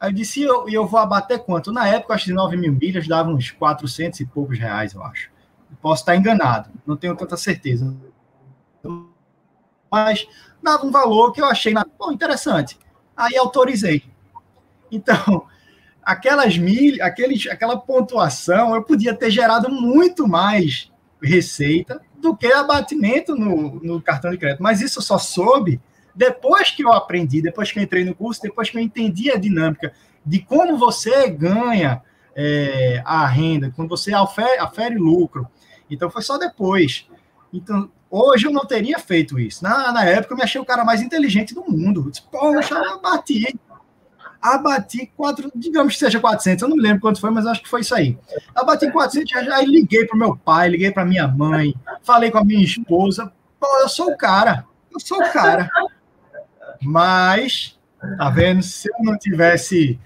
[0.00, 1.70] Aí eu disse: E eu, eu vou abater quanto?
[1.70, 5.30] Na época, acho que 9 mil milhas davam uns 400 e poucos reais, eu acho.
[5.82, 7.94] Posso estar enganado, não tenho tanta certeza.
[9.90, 10.26] Mas
[10.62, 11.74] dava um valor que eu achei
[12.10, 12.78] interessante.
[13.16, 14.04] Aí autorizei.
[14.90, 15.46] Então,
[16.02, 20.90] aquelas mil, aqueles, aquela pontuação, eu podia ter gerado muito mais
[21.22, 24.62] receita do que abatimento no, no cartão de crédito.
[24.62, 25.80] Mas isso só soube
[26.14, 29.36] depois que eu aprendi, depois que eu entrei no curso, depois que eu entendi a
[29.36, 29.92] dinâmica
[30.24, 32.02] de como você ganha
[32.34, 35.48] é, a renda, quando você afere, lucro.
[35.90, 37.06] Então, foi só depois.
[37.52, 39.62] Então, Hoje eu não teria feito isso.
[39.62, 42.02] Na, na época eu me achei o cara mais inteligente do mundo.
[42.04, 43.56] Eu disse, Poxa, eu bati.
[44.42, 47.68] abati quatro, digamos que seja 400, eu não me lembro quanto foi, mas acho que
[47.68, 48.18] foi isso aí.
[48.52, 52.44] Abati 400, já, já liguei para meu pai, liguei para minha mãe, falei com a
[52.44, 55.70] minha esposa, pô, eu sou o cara, eu sou o cara.
[56.82, 57.78] Mas,
[58.18, 59.98] tá vendo, se eu não tivesse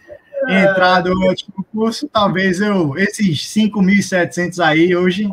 [0.49, 5.31] entrado no último curso, talvez eu, esses 5.700 aí, hoje,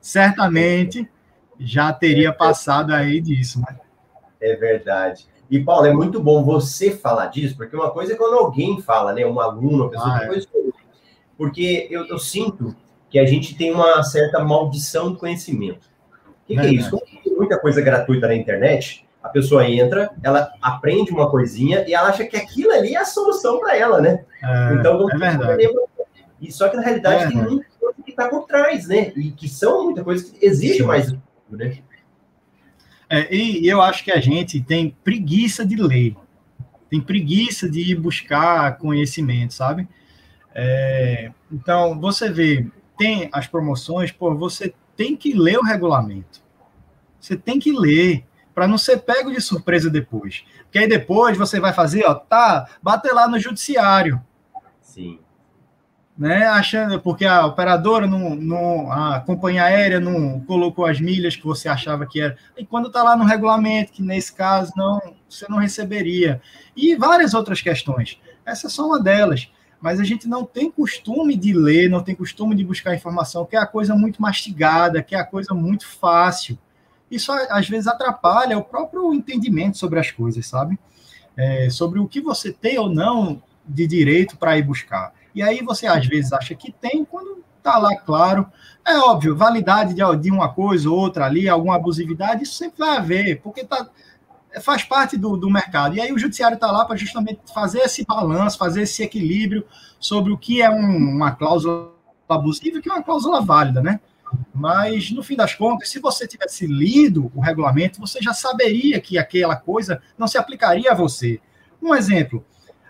[0.00, 1.08] certamente,
[1.58, 3.78] já teria passado aí disso, né?
[4.40, 5.26] É verdade.
[5.50, 9.12] E, Paulo, é muito bom você falar disso, porque uma coisa é quando alguém fala,
[9.12, 9.24] né?
[9.24, 10.40] Um aluno, uma pessoa, ah, é.
[11.36, 12.74] porque eu, eu, sinto
[13.10, 15.86] que a gente tem uma certa maldição do conhecimento.
[16.26, 16.90] O que, que é isso?
[16.90, 21.94] Como tem muita coisa gratuita na internet, a pessoa entra, ela aprende uma coisinha e
[21.94, 24.24] ela acha que aquilo ali é a solução para ela, né?
[24.42, 25.68] É, então, é verdade.
[26.40, 29.12] E só que na realidade é, tem muita coisa que está por trás, né?
[29.14, 31.14] E que são muita coisa que exige mais
[31.48, 31.78] né?
[33.08, 36.16] É, e, eu acho que a gente tem preguiça de ler,
[36.90, 39.86] tem preguiça de buscar conhecimento, sabe?
[40.54, 42.66] É, então, você vê,
[42.98, 46.42] tem as promoções, pô, você tem que ler o regulamento.
[47.20, 50.44] Você tem que ler para não ser pego de surpresa depois.
[50.64, 54.22] Porque aí depois você vai fazer, ó, tá, bater lá no judiciário.
[54.80, 55.18] Sim
[56.16, 61.44] né, achando porque a operadora não, não, a companhia aérea não colocou as milhas que
[61.44, 62.36] você achava que era.
[62.56, 66.40] E quando está lá no regulamento, que nesse caso não, você não receberia.
[66.76, 68.20] E várias outras questões.
[68.44, 69.50] Essa é só uma delas.
[69.80, 73.56] Mas a gente não tem costume de ler, não tem costume de buscar informação, que
[73.56, 76.56] é a coisa muito mastigada, que é a coisa muito fácil.
[77.12, 80.78] Isso às vezes atrapalha o próprio entendimento sobre as coisas, sabe?
[81.36, 85.12] É, sobre o que você tem ou não de direito para ir buscar.
[85.34, 88.46] E aí você às vezes acha que tem, quando está lá claro.
[88.84, 92.96] É óbvio, validade de, de uma coisa ou outra ali, alguma abusividade, isso sempre vai
[92.96, 93.88] haver, porque tá,
[94.60, 95.94] faz parte do, do mercado.
[95.94, 99.64] E aí o judiciário está lá para justamente fazer esse balanço, fazer esse equilíbrio
[100.00, 101.92] sobre o que é um, uma cláusula
[102.28, 104.00] abusiva e o que é uma cláusula válida, né?
[104.54, 109.18] Mas, no fim das contas, se você tivesse lido o regulamento, você já saberia que
[109.18, 111.40] aquela coisa não se aplicaria a você.
[111.80, 112.44] Um exemplo,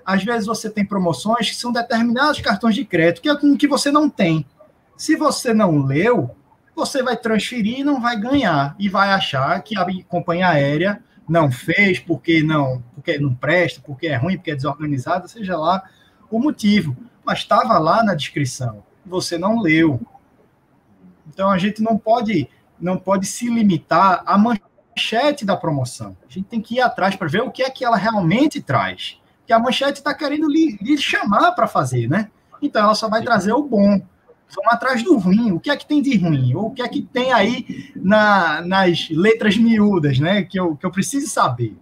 [0.04, 3.90] às vezes você tem promoções que são determinados cartões de crédito, que é que você
[3.90, 4.44] não tem.
[4.96, 6.34] Se você não leu,
[6.74, 8.74] você vai transferir e não vai ganhar.
[8.78, 14.06] E vai achar que a companhia aérea não fez porque não, porque não presta, porque
[14.08, 15.82] é ruim, porque é desorganizada, seja lá
[16.30, 16.96] o motivo.
[17.24, 18.82] Mas estava lá na descrição.
[19.06, 20.00] Você não leu.
[21.28, 22.48] Então a gente não pode
[22.80, 26.16] não pode se limitar à manchete da promoção.
[26.28, 29.22] A gente tem que ir atrás para ver o que é que ela realmente traz
[29.46, 32.30] que a manchete está querendo lhe, lhe chamar para fazer, né?
[32.60, 34.00] Então ela só vai trazer o bom.
[34.54, 35.52] Vamos atrás do ruim.
[35.52, 36.54] O que é que tem de ruim?
[36.54, 40.42] Ou o que é que tem aí na, nas letras miúdas, né?
[40.42, 41.76] Que eu, que eu preciso saber.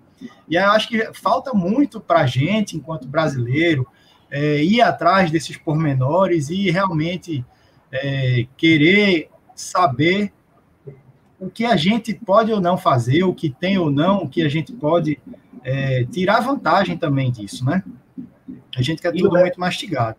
[0.48, 3.87] E aí eu acho que falta muito para a gente, enquanto brasileiro,
[4.31, 7.44] é, ir atrás desses pormenores e realmente
[7.92, 9.29] é, querer
[9.60, 10.32] saber
[11.38, 14.42] o que a gente pode ou não fazer, o que tem ou não, o que
[14.42, 15.18] a gente pode
[15.64, 17.82] é, tirar vantagem também disso, né?
[18.76, 20.16] A gente quer e tudo muito mastigado.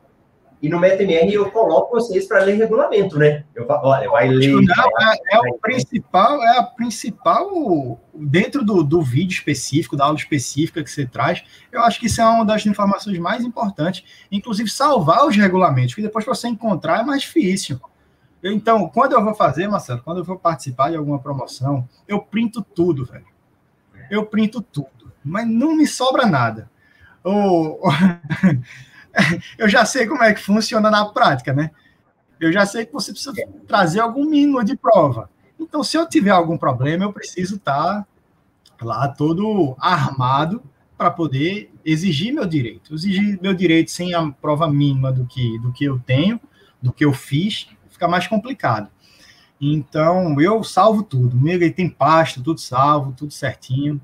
[0.62, 3.44] E no MetaMR eu coloco vocês para ler regulamento, né?
[3.56, 4.52] Eu olha, vai ler.
[4.52, 10.18] Não, é, é, o principal, é a principal, dentro do, do vídeo específico, da aula
[10.18, 14.70] específica que você traz, eu acho que isso é uma das informações mais importantes, inclusive
[14.70, 17.80] salvar os regulamentos, que depois para você encontrar é mais difícil.
[18.44, 22.62] Então, quando eu vou fazer, Marcelo, quando eu vou participar de alguma promoção, eu printo
[22.62, 23.26] tudo, velho.
[24.10, 26.70] Eu printo tudo mas não me sobra nada.
[29.58, 31.72] eu já sei como é que funciona na prática, né?
[32.40, 33.34] Eu já sei que você precisa
[33.68, 35.30] trazer algum mínimo de prova.
[35.60, 38.08] Então, se eu tiver algum problema, eu preciso estar
[38.82, 40.64] lá todo armado
[40.98, 42.96] para poder exigir meu direito.
[42.96, 46.42] Exigir meu direito sem a prova mínima do que, do que eu tenho,
[46.82, 47.68] do que eu fiz,
[48.02, 48.90] fica mais complicado.
[49.60, 51.38] Então, eu salvo tudo.
[51.38, 54.02] Meu, tem pasta, tudo salvo, tudo certinho.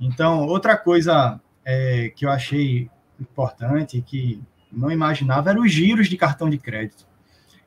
[0.00, 6.16] Então, outra coisa é, que eu achei importante, que não imaginava, eram os giros de
[6.16, 7.06] cartão de crédito.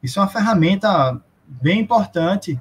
[0.04, 2.60] Isso é uma ferramenta bem importante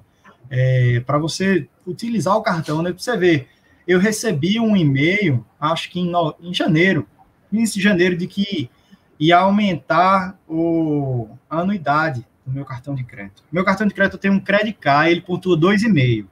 [0.49, 2.81] é, para você utilizar o cartão.
[2.81, 2.93] Né?
[2.93, 3.49] Você ver,
[3.89, 7.09] eu recebi um e-mail, acho que em, em janeiro,
[7.53, 8.71] início de janeiro, de que
[9.19, 13.43] ia aumentar o, a anuidade do meu cartão de crédito.
[13.51, 16.27] Meu cartão de crédito tem um Credit Card, ele pontua 2,5,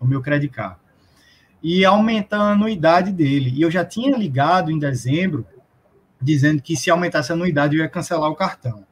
[0.00, 0.82] o meu Credit Card
[1.62, 3.52] e aumentar a anuidade dele.
[3.54, 5.46] E eu já tinha ligado em dezembro,
[6.20, 8.84] dizendo que se aumentasse a anuidade eu ia cancelar o cartão.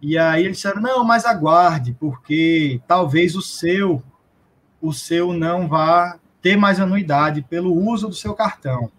[0.00, 4.02] E aí eles disseram: "Não, mas aguarde, porque talvez o seu
[4.80, 8.90] o seu não vá ter mais anuidade pelo uso do seu cartão".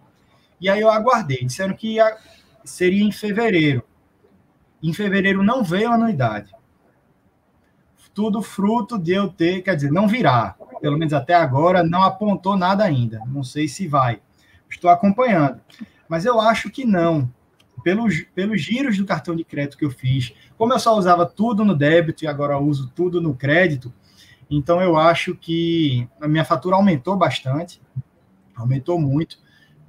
[0.60, 2.18] E aí eu aguardei, disseram que ia
[2.64, 3.84] seria em fevereiro.
[4.84, 6.52] Em fevereiro não veio a anuidade.
[8.14, 10.56] Tudo fruto de eu ter, quer dizer, não virá.
[10.82, 13.22] Pelo menos até agora não apontou nada ainda.
[13.26, 14.22] Não sei se vai.
[14.70, 15.62] Estou acompanhando.
[16.08, 17.32] Mas eu acho que não.
[17.82, 21.66] Pelos, pelos giros do cartão de crédito que eu fiz, como eu só usava tudo
[21.66, 23.92] no débito e agora uso tudo no crédito,
[24.50, 27.82] então eu acho que a minha fatura aumentou bastante,
[28.56, 29.38] aumentou muito.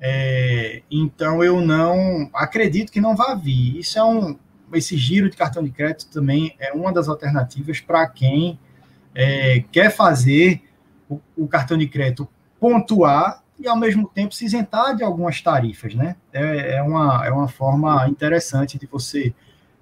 [0.01, 3.79] É, então eu não acredito que não vá vir.
[3.79, 4.39] Isso é um
[4.75, 8.59] esse giro de cartão de crédito também é uma das alternativas para quem
[9.15, 10.63] é, quer fazer
[11.09, 15.95] o, o, cartão de crédito pontuar e ao mesmo tempo se isentar de algumas tarifas,
[15.95, 16.17] né?
[16.33, 19.35] É, é uma, é uma forma interessante de você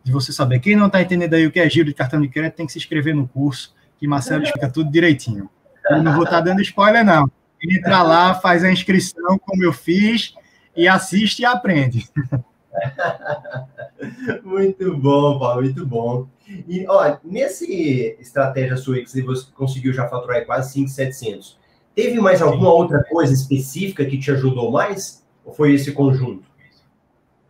[0.05, 0.59] de você saber.
[0.59, 2.73] Quem não está entendendo aí o que é giro de cartão de crédito tem que
[2.73, 5.49] se inscrever no curso que Marcelo explica tudo direitinho.
[5.89, 7.31] Eu não vou estar tá dando spoiler não.
[7.63, 10.35] Entra lá, faz a inscrição como eu fiz
[10.77, 12.09] e assiste e aprende.
[14.43, 16.27] muito bom, Paulo, muito bom.
[16.69, 19.23] E, ó, nesse estratégia sua que você
[19.55, 21.59] conseguiu já faturar quase 5,700,
[21.95, 22.77] teve mais alguma Sim.
[22.77, 25.25] outra coisa específica que te ajudou mais?
[25.45, 26.45] Ou foi esse conjunto?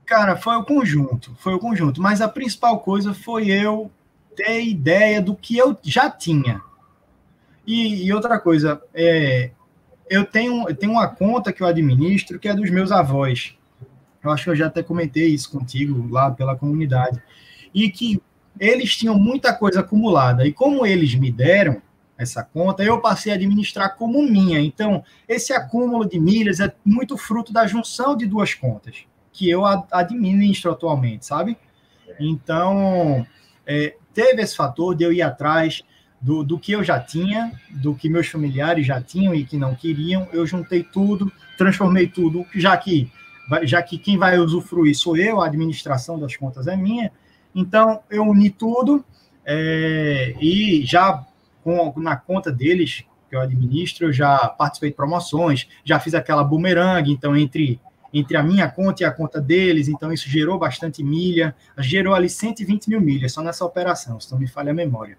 [0.05, 2.01] Cara, foi o conjunto, foi o conjunto.
[2.01, 3.91] Mas a principal coisa foi eu
[4.37, 6.61] ter ideia do que eu já tinha.
[7.67, 9.51] E, e outra coisa, é,
[10.11, 13.57] eu tenho, eu tenho uma conta que eu administro que é dos meus avós.
[14.23, 17.21] Eu acho que eu já até comentei isso contigo lá pela comunidade.
[17.75, 18.23] E que
[18.61, 20.47] eles tinham muita coisa acumulada.
[20.47, 21.81] E como eles me deram
[22.17, 24.61] essa conta, eu passei a administrar como minha.
[24.61, 29.65] Então, esse acúmulo de milhas é muito fruto da junção de duas contas que eu
[29.65, 31.57] administro atualmente, sabe?
[32.21, 33.27] Então,
[33.67, 35.83] é, teve esse fator de eu ir atrás
[36.21, 39.75] do, do que eu já tinha, do que meus familiares já tinham e que não
[39.75, 43.11] queriam, eu juntei tudo, transformei tudo, já que
[43.65, 47.13] já que quem vai usufruir sou eu, a administração das contas é minha,
[47.55, 49.05] então eu uni tudo
[49.45, 51.25] é, e já
[51.63, 56.45] com, na conta deles que eu administro, eu já participei de promoções, já fiz aquela
[56.45, 57.81] boomerang, então entre
[58.15, 62.29] entre a minha conta e a conta deles, então isso gerou bastante milha, gerou ali
[62.29, 65.17] 120 mil milhas só nessa operação, se não me falha a memória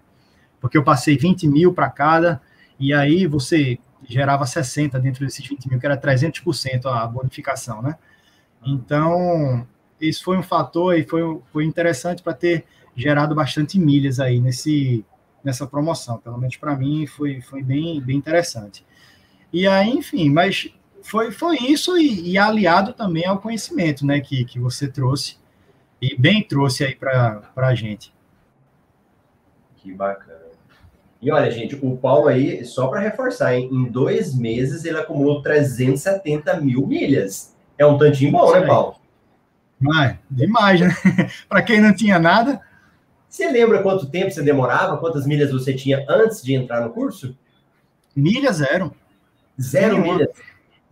[0.64, 2.40] porque eu passei 20 mil para cada,
[2.80, 7.98] e aí você gerava 60 dentro desses 20 mil, que era 300% a bonificação, né?
[8.64, 9.66] Então,
[10.00, 11.22] isso foi um fator e foi,
[11.52, 12.64] foi interessante para ter
[12.96, 15.04] gerado bastante milhas aí nesse,
[15.42, 16.18] nessa promoção.
[16.18, 18.84] Pelo menos para mim foi, foi bem, bem interessante.
[19.52, 20.72] E aí, enfim, mas
[21.02, 25.36] foi, foi isso e, e aliado também ao conhecimento né, que, que você trouxe
[26.00, 28.12] e bem trouxe aí para a gente.
[29.76, 30.44] Que bacana.
[31.20, 35.40] E olha, gente, o Paulo aí, só para reforçar, hein, em dois meses ele acumulou
[35.40, 37.53] 370 mil milhas.
[37.78, 38.96] É um tantinho bom, né, Paulo?
[39.80, 40.88] Mas, demais, né?
[41.48, 42.60] para quem não tinha nada.
[43.28, 44.96] Você lembra quanto tempo você demorava?
[44.98, 47.36] Quantas milhas você tinha antes de entrar no curso?
[48.14, 48.94] Milha zero.
[49.60, 50.28] Zero milhas?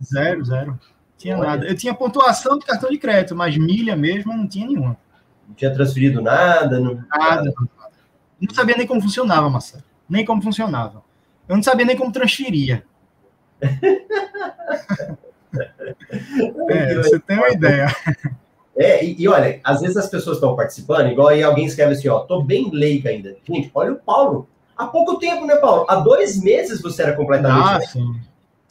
[0.03, 0.79] Zero, zero.
[1.17, 1.47] Tinha olha.
[1.47, 1.65] nada.
[1.65, 4.97] Eu tinha pontuação de cartão de crédito, mas milha mesmo não tinha nenhuma.
[5.47, 6.79] Não tinha transferido nada?
[6.79, 7.01] Não...
[7.09, 7.53] Nada.
[8.39, 11.03] Não sabia nem como funcionava, Marcelo nem como funcionava.
[11.47, 12.85] Eu não sabia nem como transferia.
[16.69, 17.87] é, você tem uma ideia.
[18.75, 22.07] É, e, e, olha, às vezes as pessoas estão participando, igual aí alguém escreve assim,
[22.07, 23.35] ó, tô bem leiga ainda.
[23.47, 24.47] Gente, olha o Paulo.
[24.75, 25.85] Há pouco tempo, né, Paulo?
[25.87, 27.91] Há dois meses você era completamente ah, leigo.
[27.91, 28.21] Sim.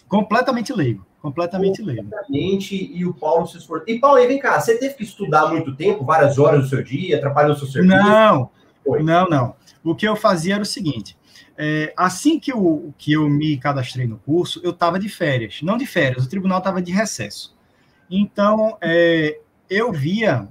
[0.08, 1.06] Completamente leigo.
[1.22, 2.02] Completamente, leigo.
[2.02, 3.86] Completamente, e o Paulo se esforçou.
[3.86, 6.82] E, Paulo, aí vem cá, você teve que estudar muito tempo, várias horas do seu
[6.82, 7.96] dia, atrapalhou o seu serviço?
[7.96, 8.50] Não,
[8.84, 9.04] Foi.
[9.04, 9.54] não, não.
[9.84, 11.16] O que eu fazia era o seguinte,
[11.56, 15.60] é, assim que eu, que eu me cadastrei no curso, eu estava de férias.
[15.62, 17.56] Não de férias, o tribunal estava de recesso.
[18.10, 20.48] Então, é, eu via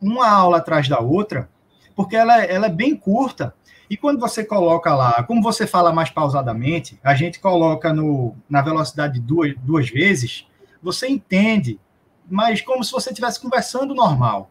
[0.00, 1.48] uma aula atrás da outra,
[1.94, 3.54] porque ela, ela é bem curta.
[3.90, 8.60] E quando você coloca lá, como você fala mais pausadamente, a gente coloca no, na
[8.60, 10.46] velocidade duas, duas vezes,
[10.82, 11.80] você entende,
[12.28, 14.50] mas como se você estivesse conversando normal.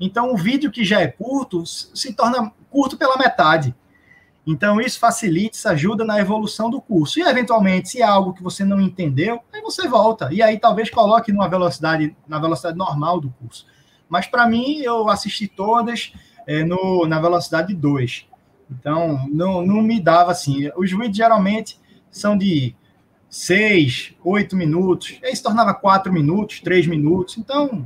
[0.00, 3.74] Então, o vídeo que já é curto se torna curto pela metade.
[4.50, 7.18] Então, isso facilita, isso ajuda na evolução do curso.
[7.18, 10.32] E, eventualmente, se é algo que você não entendeu, aí você volta.
[10.32, 13.66] E aí, talvez, coloque numa velocidade, na velocidade normal do curso.
[14.08, 16.14] Mas, para mim, eu assisti todas
[16.46, 18.26] é, no, na velocidade 2.
[18.70, 20.70] Então, não, não me dava assim.
[20.78, 21.78] Os vídeos, geralmente,
[22.10, 22.74] são de
[23.28, 25.18] 6, 8 minutos.
[25.22, 27.36] Aí se tornava 4 minutos, 3 minutos.
[27.36, 27.84] Então,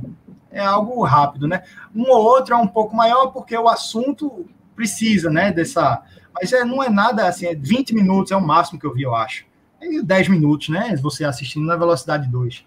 [0.49, 1.63] é algo rápido, né?
[1.93, 6.01] Um ou outro é um pouco maior, porque o assunto precisa, né, dessa
[6.33, 9.03] mas é, não é nada assim, é 20 minutos é o máximo que eu vi,
[9.03, 9.45] eu acho.
[9.79, 10.95] É 10 minutos, né?
[10.97, 12.65] Você assistindo na velocidade 2.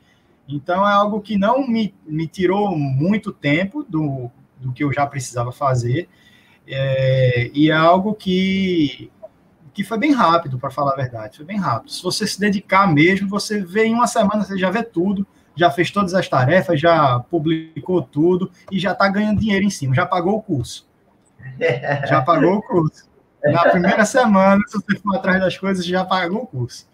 [0.48, 5.06] Então é algo que não me, me tirou muito tempo do, do que eu já
[5.06, 6.08] precisava fazer.
[6.68, 9.10] É, e é algo que,
[9.72, 11.38] que foi bem rápido, para falar a verdade.
[11.38, 11.90] Foi bem rápido.
[11.90, 15.70] Se você se dedicar mesmo, você vê em uma semana, você já vê tudo, já
[15.70, 20.06] fez todas as tarefas, já publicou tudo e já está ganhando dinheiro em cima, já
[20.06, 20.86] pagou o curso.
[22.08, 23.05] Já pagou o curso.
[23.44, 26.88] Na primeira semana, se você for atrás das coisas, já pagou o curso.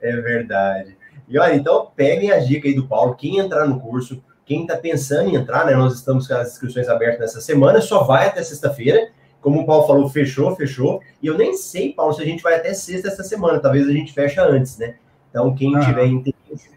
[0.00, 0.96] É verdade.
[1.26, 3.14] E olha, então peguem a dica aí do Paulo.
[3.14, 5.74] Quem entrar no curso, quem está pensando em entrar, né?
[5.74, 9.10] Nós estamos com as inscrições abertas nessa semana, só vai até sexta-feira.
[9.40, 11.02] Como o Paulo falou, fechou, fechou.
[11.22, 13.60] E eu nem sei, Paulo, se a gente vai até sexta essa semana.
[13.60, 14.96] Talvez a gente feche antes, né?
[15.30, 15.80] Então, quem ah.
[15.80, 16.70] tiver interesse.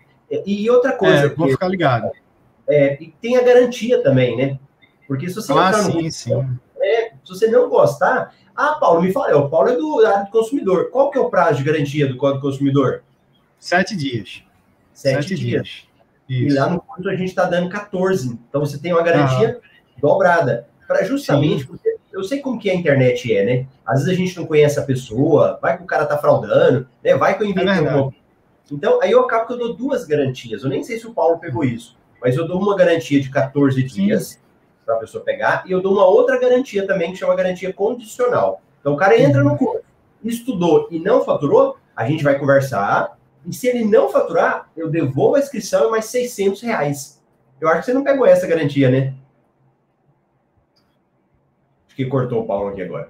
[0.45, 1.27] E outra coisa.
[1.27, 2.11] É, vou ficar ligado.
[2.67, 4.59] É, e tem a garantia também, né?
[5.07, 6.59] Porque se você ah, entrar no sim, curso, sim.
[6.81, 10.31] É, se você não gostar, ah, Paulo, me fala, o Paulo é do área do
[10.31, 10.89] consumidor.
[10.89, 13.03] Qual que é o prazo de garantia do Código Consumidor?
[13.59, 14.43] Sete dias.
[14.95, 15.85] Sete, Sete dias.
[16.27, 16.53] dias.
[16.53, 18.39] E lá no curso a gente está dando 14.
[18.49, 19.59] Então você tem uma garantia
[20.01, 20.67] dobrada.
[20.87, 23.67] Para justamente, porque eu sei como que a internet é, né?
[23.85, 27.15] Às vezes a gente não conhece a pessoa, vai que o cara tá fraudando, né?
[27.15, 28.11] Vai que eu inventei é um
[28.71, 30.63] Então, aí eu acabo que eu dou duas garantias.
[30.63, 33.83] Eu nem sei se o Paulo pegou isso, mas eu dou uma garantia de 14
[33.83, 34.39] dias
[34.87, 38.61] para a pessoa pegar, e eu dou uma outra garantia também, que chama garantia condicional.
[38.79, 39.83] Então o cara entra no curso,
[40.23, 45.35] estudou e não faturou, a gente vai conversar, e se ele não faturar, eu devolvo
[45.35, 47.21] a inscrição e mais 600 reais.
[47.59, 49.13] Eu acho que você não pegou essa garantia, né?
[51.87, 53.09] Acho que cortou o Paulo aqui agora.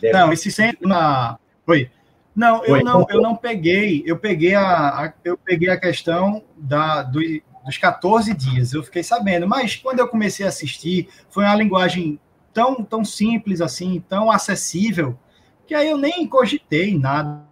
[0.00, 0.16] Deve.
[0.16, 1.36] Não, esse centro na.
[1.66, 1.90] Oi.
[2.34, 2.82] Não, eu Oi.
[2.82, 4.04] não, eu não peguei.
[4.06, 7.20] Eu peguei a, a, eu peguei a questão da, do,
[7.64, 8.72] dos 14 dias.
[8.72, 12.18] Eu fiquei sabendo, mas quando eu comecei a assistir, foi uma linguagem
[12.52, 15.18] tão, tão simples assim, tão acessível,
[15.66, 17.42] que aí eu nem cogitei nada.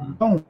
[0.00, 0.44] Então,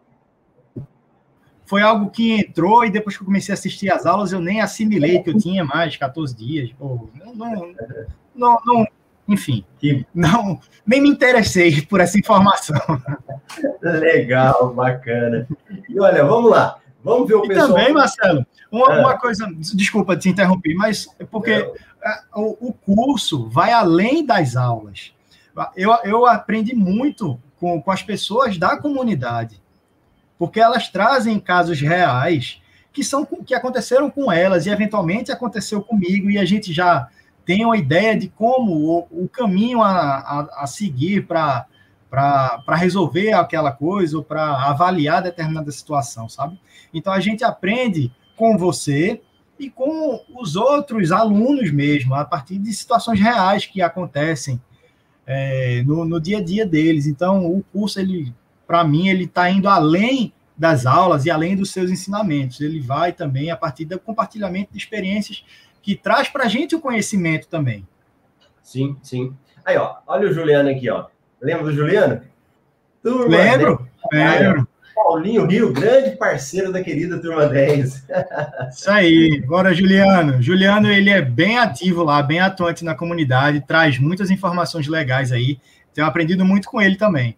[1.64, 4.61] foi algo que entrou e depois que eu comecei a assistir as aulas, eu nem
[4.61, 6.73] assimilei que eu tinha mais 14 dias.
[6.73, 7.75] Pô, não, não,
[8.35, 8.87] não, não,
[9.29, 9.64] enfim,
[10.14, 12.79] não, nem me interessei por essa informação.
[13.83, 15.49] Legal, bacana.
[15.89, 16.79] E olha, vamos lá,
[17.13, 17.69] vamos ver o e pessoal.
[17.69, 19.01] também, Marcelo, uma, é.
[19.01, 21.73] uma, coisa, desculpa te interromper, mas é porque é.
[22.35, 25.13] o, o, curso vai além das aulas.
[25.75, 29.61] Eu, eu aprendi muito com, com as pessoas da comunidade
[30.39, 32.61] porque elas trazem casos reais
[32.93, 37.09] que são que aconteceram com elas e eventualmente aconteceu comigo e a gente já
[37.45, 41.67] tem uma ideia de como o, o caminho a, a, a seguir para
[42.09, 46.59] para resolver aquela coisa ou para avaliar determinada situação, sabe?
[46.97, 49.21] Então a gente aprende com você
[49.59, 54.61] e com os outros alunos mesmo, a partir de situações reais que acontecem
[55.27, 57.07] é, no, no dia a dia deles.
[57.07, 58.35] Então o curso ele
[58.67, 62.61] para mim, ele está indo além das aulas e além dos seus ensinamentos.
[62.61, 65.45] Ele vai também a partir do compartilhamento de experiências
[65.83, 67.87] que traz para a gente o conhecimento também.
[68.63, 69.33] Sim, sim.
[69.65, 71.07] Aí, ó, olha o Juliano aqui, ó.
[71.41, 72.23] Lembra do Juliano?
[73.03, 74.41] Turma lembro, 10.
[74.41, 74.69] lembro.
[74.97, 78.07] Paulinho Rio, grande parceiro da querida Turma 10.
[78.73, 79.43] Isso aí.
[79.47, 80.41] Bora, Juliano.
[80.41, 85.61] Juliano, ele é bem ativo lá, bem atuante na comunidade, traz muitas informações legais aí.
[85.93, 87.37] Tenho aprendido muito com ele também.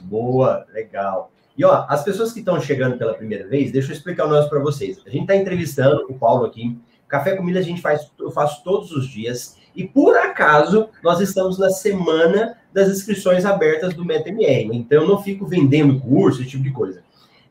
[0.00, 1.30] Boa, legal.
[1.56, 4.48] E ó, as pessoas que estão chegando pela primeira vez, deixa eu explicar o nosso
[4.48, 4.98] para vocês.
[5.06, 6.74] A gente está entrevistando o Paulo aqui.
[7.06, 9.58] Café com milho a gente faz, eu faço todos os dias.
[9.74, 14.70] E por acaso, nós estamos na semana das inscrições abertas do MetaMR.
[14.72, 17.02] Então, eu não fico vendendo curso, esse tipo de coisa.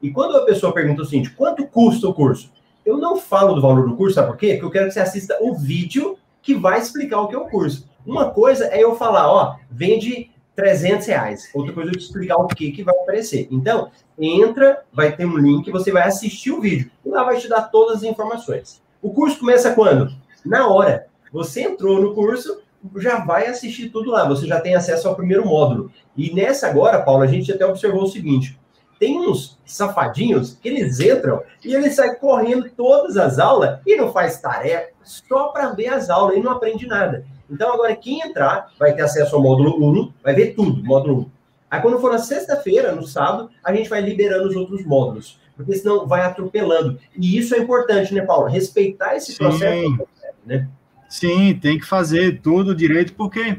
[0.01, 2.51] E quando a pessoa pergunta o seguinte: quanto custa o curso?
[2.85, 4.53] Eu não falo do valor do curso, sabe por quê?
[4.53, 7.45] Porque eu quero que você assista o vídeo que vai explicar o que é o
[7.45, 7.87] curso.
[8.05, 11.49] Uma coisa é eu falar, ó, vende 300 reais.
[11.53, 13.47] Outra coisa é eu te explicar o que, que vai aparecer.
[13.51, 16.89] Então, entra, vai ter um link, você vai assistir o vídeo.
[17.05, 18.81] E lá vai te dar todas as informações.
[19.01, 20.11] O curso começa quando?
[20.45, 21.07] Na hora.
[21.31, 22.61] Você entrou no curso,
[22.97, 24.27] já vai assistir tudo lá.
[24.27, 25.91] Você já tem acesso ao primeiro módulo.
[26.15, 28.59] E nessa agora, Paulo, a gente até observou o seguinte.
[28.99, 34.11] Tem uns safadinhos que eles entram e eles saem correndo todas as aulas e não
[34.11, 37.25] faz tarefa só para ver as aulas e não aprende nada.
[37.49, 41.31] Então, agora, quem entrar vai ter acesso ao módulo 1, vai ver tudo, módulo 1.
[41.71, 45.73] Aí, quando for na sexta-feira, no sábado, a gente vai liberando os outros módulos, porque
[45.75, 46.99] senão vai atropelando.
[47.15, 48.47] E isso é importante, né, Paulo?
[48.47, 49.37] Respeitar esse Sim.
[49.37, 49.97] processo,
[50.45, 50.67] né?
[51.09, 53.57] Sim, tem que fazer tudo direito, porque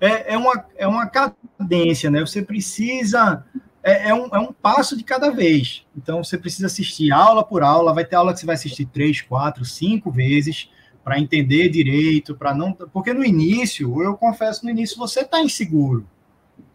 [0.00, 2.20] é, é, uma, é uma cadência, né?
[2.20, 3.44] Você precisa.
[3.82, 5.86] É, é, um, é um passo de cada vez.
[5.96, 7.94] Então, você precisa assistir aula por aula.
[7.94, 10.68] Vai ter aula que você vai assistir três, quatro, cinco vezes
[11.04, 12.72] para entender direito, para não.
[12.72, 16.06] Porque no início, eu confesso, no início você está inseguro.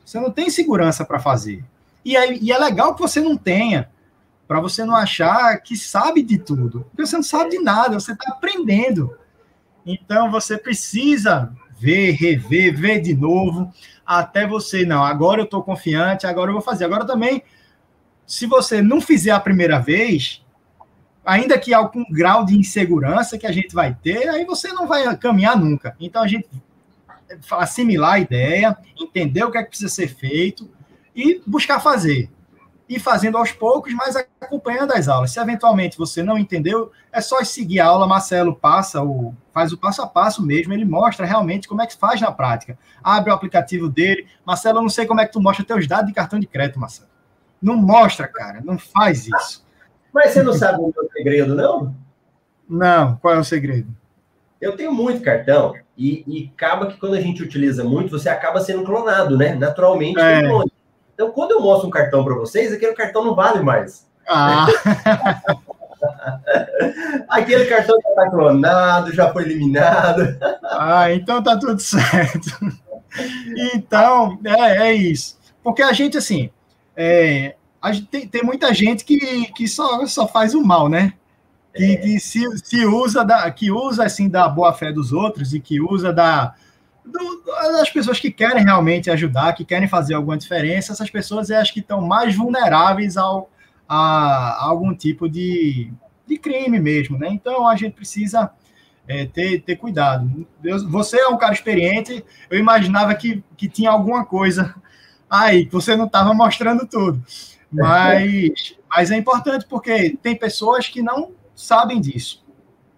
[0.04, 1.64] Você não tem segurança para fazer.
[2.04, 3.90] E, aí, e é legal que você não tenha,
[4.48, 6.86] para você não achar que sabe de tudo.
[6.92, 9.18] Porque você não sabe de nada, você está aprendendo.
[9.86, 13.72] Então você precisa ver, rever, ver de novo,
[14.06, 16.86] até você, não, agora eu estou confiante, agora eu vou fazer.
[16.86, 17.44] Agora também,
[18.26, 20.44] se você não fizer a primeira vez,
[21.24, 25.16] ainda que algum grau de insegurança que a gente vai ter, aí você não vai
[25.18, 25.96] caminhar nunca.
[26.00, 26.48] Então a gente
[27.52, 30.70] assimilar a ideia, entender o que é que precisa ser feito
[31.16, 32.30] e buscar fazer
[32.88, 35.32] e fazendo aos poucos, mas acompanhando as aulas.
[35.32, 39.78] Se eventualmente você não entendeu, é só seguir a aula, Marcelo passa o faz o
[39.78, 42.78] passo a passo mesmo, ele mostra realmente como é que faz na prática.
[43.04, 44.28] Abre o aplicativo dele.
[44.46, 46.80] Marcelo, eu não sei como é que tu mostra teus dados de cartão de crédito,
[46.80, 47.10] Marcelo.
[47.62, 49.66] Não mostra, cara, não faz isso.
[50.14, 51.96] Mas você não sabe o meu segredo, não?
[52.70, 53.88] Não, qual é o segredo?
[54.60, 58.60] Eu tenho muito cartão e, e acaba que quando a gente utiliza muito, você acaba
[58.60, 59.56] sendo clonado, né?
[59.56, 60.48] Naturalmente, é.
[60.48, 60.72] clone.
[61.16, 64.06] Então, quando eu mostro um cartão para vocês, aquele cartão não vale mais.
[64.28, 64.68] Ah.
[67.30, 70.38] aquele cartão já está clonado, já foi eliminado.
[70.64, 72.50] ah, então tá tudo certo.
[73.74, 75.38] Então, é, é isso.
[75.64, 76.50] Porque a gente, assim,
[76.98, 81.14] é, a gente tem, tem, muita gente que, que só, só faz o mal, né?
[81.74, 81.96] Que, é.
[81.96, 85.80] que se, se usa da, que usa assim da boa fé dos outros e que
[85.80, 86.56] usa da,
[87.06, 91.58] do, das pessoas que querem realmente ajudar, que querem fazer alguma diferença, essas pessoas é
[91.58, 93.50] as que estão mais vulneráveis ao,
[93.88, 95.92] a, a algum tipo de,
[96.26, 97.30] de crime mesmo, né?
[97.30, 98.52] Então a gente precisa
[99.08, 100.48] é, ter, ter cuidado.
[100.62, 104.76] Deus, você é um cara experiente, eu imaginava que, que tinha alguma coisa
[105.30, 107.24] aí, que você não estava mostrando tudo.
[107.72, 112.45] Mas, mas é importante porque tem pessoas que não sabem disso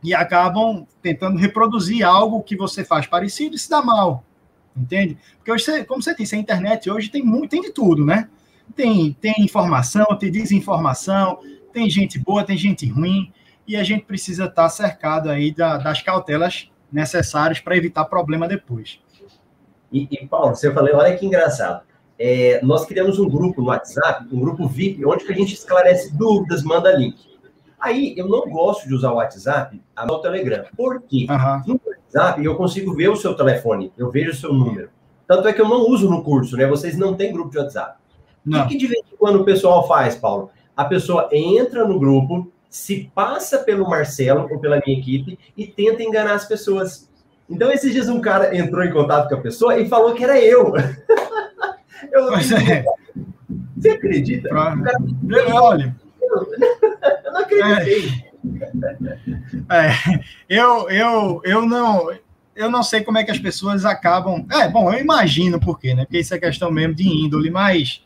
[0.07, 4.23] e acabam tentando reproduzir algo que você faz parecido e se dá mal.
[4.75, 5.17] Entende?
[5.37, 8.29] Porque hoje, como você disse, a internet hoje tem muito, tem de tudo, né?
[8.73, 11.39] Tem, tem informação, tem desinformação,
[11.73, 13.33] tem gente boa, tem gente ruim,
[13.67, 18.99] e a gente precisa estar cercado aí da, das cautelas necessárias para evitar problema depois.
[19.91, 21.81] E, e, Paulo, você falou, olha que engraçado.
[22.17, 26.63] É, nós criamos um grupo no WhatsApp, um grupo VIP, onde a gente esclarece dúvidas,
[26.63, 27.36] manda link.
[27.79, 30.65] Aí eu não gosto de usar o WhatsApp, a o Telegram.
[30.75, 31.27] Por quê?
[31.29, 31.73] Uhum.
[31.73, 34.89] No WhatsApp eu consigo ver o seu telefone, eu vejo o seu número.
[35.27, 36.65] Tanto é que eu não uso no curso, né?
[36.65, 37.97] Vocês não têm grupo de WhatsApp.
[38.45, 38.63] Não.
[38.63, 40.49] O que de vez em quando o pessoal faz, Paulo?
[40.75, 46.01] A pessoa entra no grupo, se passa pelo Marcelo ou pela minha equipe e tenta
[46.01, 47.09] enganar as pessoas.
[47.49, 50.39] Então, esses dias um cara entrou em contato com a pessoa e falou que era
[50.39, 50.73] eu.
[52.11, 52.85] eu é.
[53.77, 54.49] Você acredita?
[54.49, 54.75] Pra...
[54.75, 54.97] O cara...
[55.61, 55.95] Olha,
[57.47, 58.27] acreditei.
[59.69, 62.09] É, é, eu, eu, eu não
[62.57, 64.45] eu não sei como é que as pessoas acabam.
[64.51, 66.05] É, bom, eu imagino por quê, né?
[66.05, 68.03] Porque isso é questão mesmo de índole, mas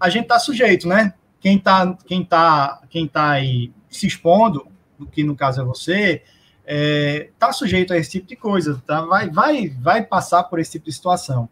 [0.00, 1.12] a gente tá sujeito, né?
[1.38, 4.66] Quem tá, quem tá, quem tá aí se expondo,
[5.12, 6.22] que no caso é você,
[6.64, 9.02] é, tá sujeito a esse tipo de coisa, tá?
[9.02, 11.48] Vai, vai, vai passar por esse tipo de situação.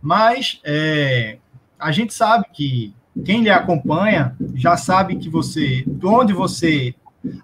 [0.00, 1.38] Mas é,
[1.78, 2.92] a gente sabe que
[3.24, 6.94] quem lhe acompanha já sabe que você, onde você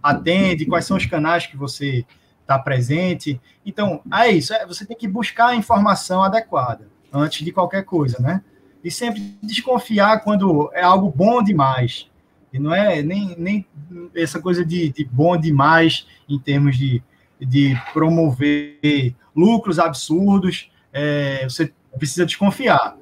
[0.02, 2.04] atende, quais são os canais que você
[2.40, 3.40] está presente.
[3.64, 4.54] Então, é isso.
[4.54, 8.42] É, você tem que buscar a informação adequada antes de qualquer coisa, né?
[8.82, 12.08] E sempre desconfiar quando é algo bom demais.
[12.52, 13.66] E não é nem, nem
[14.14, 17.02] essa coisa de, de bom demais em termos de,
[17.38, 20.70] de promover lucros absurdos.
[20.90, 22.96] É, você precisa desconfiar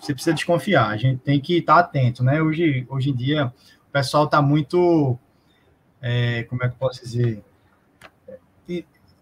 [0.00, 0.88] você precisa desconfiar.
[0.88, 2.40] A gente tem que estar atento, né?
[2.40, 3.52] Hoje, hoje em dia,
[3.88, 5.18] o pessoal está muito.
[6.00, 7.42] É, como é que eu posso dizer?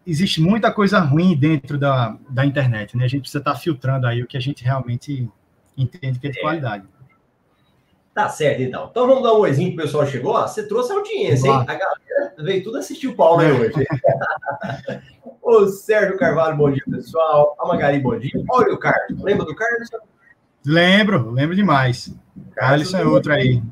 [0.06, 3.04] Existe muita coisa ruim dentro da, da internet, né?
[3.04, 5.28] A gente precisa estar filtrando aí o que a gente realmente
[5.76, 6.42] entende que é de é.
[6.42, 6.84] qualidade.
[8.14, 8.88] Tá certo, então.
[8.90, 10.32] Então vamos dar um oizinho pro pessoal chegou.
[10.32, 11.54] Ó, você trouxe audiência, hein?
[11.54, 13.72] A galera veio tudo assistir o Paulo aí hoje.
[15.42, 17.54] o Sérgio Carvalho, bom dia, pessoal.
[17.58, 18.32] A Magali, bom dia.
[18.50, 19.22] Olha o Carlos.
[19.22, 19.88] Lembra do Carlos?
[20.64, 22.14] Lembro, lembro demais.
[22.58, 23.62] Alisson é outro aí.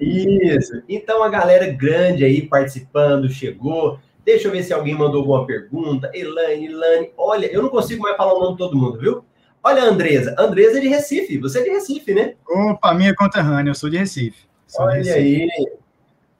[0.00, 0.82] Isso.
[0.88, 3.98] Então a galera grande aí participando, chegou.
[4.24, 6.10] Deixa eu ver se alguém mandou alguma pergunta.
[6.14, 7.10] Elaine, Ilane.
[7.16, 9.24] Olha, eu não consigo mais falar o nome de todo mundo, viu?
[9.64, 10.34] Olha a Andresa.
[10.38, 11.38] Andresa é de Recife.
[11.38, 12.34] Você é de Recife, né?
[12.48, 13.70] Opa, minha conterrânea.
[13.70, 14.46] Eu sou de Recife.
[14.66, 15.42] Sou Olha de Recife.
[15.42, 15.72] aí.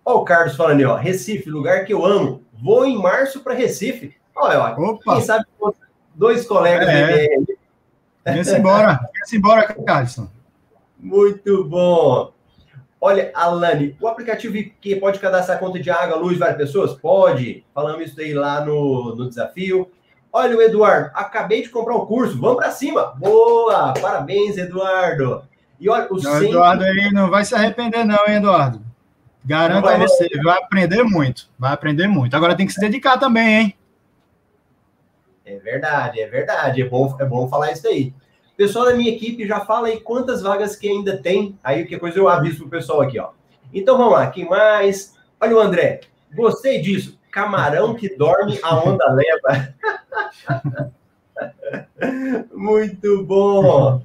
[0.04, 0.96] Olha o Carlos falando aí, ó.
[0.96, 2.42] Recife, lugar que eu amo.
[2.52, 4.14] Vou em março para Recife.
[4.34, 4.90] Olha, ó.
[4.90, 5.14] Opa.
[5.14, 5.44] Quem sabe
[6.14, 7.28] dois colegas é.
[8.24, 10.28] Vem-se embora, vem-se embora, Carlson.
[10.98, 12.32] Muito bom.
[13.00, 16.92] Olha, Alane, o aplicativo que pode cadastrar conta de água, luz, várias pessoas?
[16.92, 17.64] Pode.
[17.74, 19.90] Falamos isso aí lá no, no desafio.
[20.32, 23.12] Olha o Eduardo, acabei de comprar o um curso, vamos para cima.
[23.18, 25.42] Boa, parabéns, Eduardo.
[25.78, 26.42] E olha, o não.
[26.42, 28.80] Eduardo aí não vai se arrepender não, hein, Eduardo?
[29.44, 32.36] Garanto a você, vai aprender muito, vai aprender muito.
[32.36, 33.74] Agora tem que se dedicar também, hein?
[35.52, 36.82] É verdade, é verdade.
[36.82, 38.14] É bom, é bom falar isso aí.
[38.56, 41.58] Pessoal da minha equipe, já fala aí quantas vagas que ainda tem.
[41.62, 43.30] Aí, que coisa eu aviso pro pessoal aqui, ó.
[43.72, 44.26] Então, vamos lá.
[44.30, 45.14] Quem mais?
[45.40, 46.00] Olha o André.
[46.34, 47.18] Gostei disso.
[47.30, 49.74] Camarão que dorme, a onda leva.
[52.52, 54.02] Muito bom.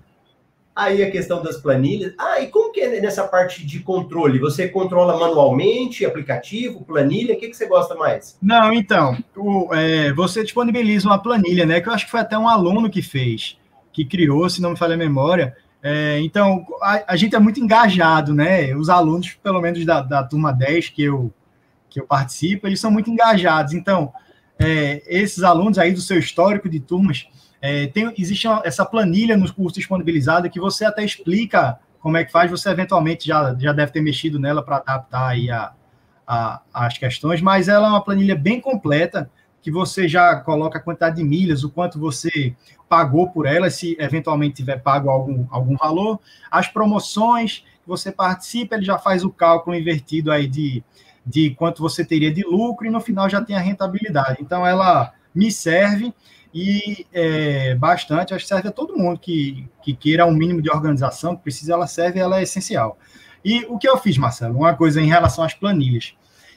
[0.77, 2.13] Aí a questão das planilhas.
[2.19, 4.37] Ah, e como que é nessa parte de controle?
[4.37, 7.33] Você controla manualmente, aplicativo, planilha?
[7.33, 8.37] O que, que você gosta mais?
[8.39, 11.81] Não, então, o, é, você disponibiliza uma planilha, né?
[11.81, 13.57] Que eu acho que foi até um aluno que fez,
[13.91, 15.57] que criou, se não me falha a memória.
[15.81, 18.75] É, então, a, a, gente é muito engajado, né?
[18.75, 21.33] Os alunos, pelo menos da, da turma 10 que eu,
[21.89, 23.73] que eu participo, eles são muito engajados.
[23.73, 24.13] Então,
[24.59, 27.27] é, esses alunos aí do seu histórico de turmas,
[27.61, 32.31] é, tem, existe essa planilha nos cursos disponibilizada que você até explica como é que
[32.31, 35.73] faz, você eventualmente já, já deve ter mexido nela para adaptar aí a,
[36.25, 39.29] a, as questões, mas ela é uma planilha bem completa,
[39.61, 42.55] que você já coloca a quantidade de milhas, o quanto você
[42.87, 48.75] pagou por ela, se eventualmente tiver pago algum, algum valor, as promoções que você participa,
[48.75, 50.81] ele já faz o cálculo invertido aí de,
[51.25, 54.37] de quanto você teria de lucro e no final já tem a rentabilidade.
[54.39, 56.13] Então, ela me serve
[56.59, 60.71] e é, bastante, acho que serve a todo mundo que, que queira um mínimo de
[60.71, 62.97] organização, que precisa, ela serve, ela é essencial.
[63.45, 64.57] E o que eu fiz, Marcelo?
[64.57, 66.15] Uma coisa em relação às planilhas.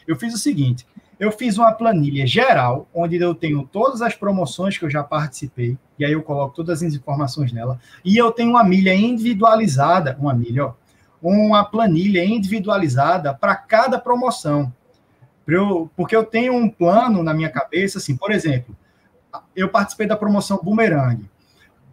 [0.09, 0.86] Eu fiz o seguinte:
[1.18, 5.76] eu fiz uma planilha geral, onde eu tenho todas as promoções que eu já participei,
[5.98, 10.32] e aí eu coloco todas as informações nela, e eu tenho uma milha individualizada, uma
[10.32, 10.74] milha, ó,
[11.20, 14.72] uma planilha individualizada para cada promoção.
[15.94, 18.74] porque eu tenho um plano na minha cabeça, assim, por exemplo,
[19.54, 21.28] eu participei da promoção Boomerang.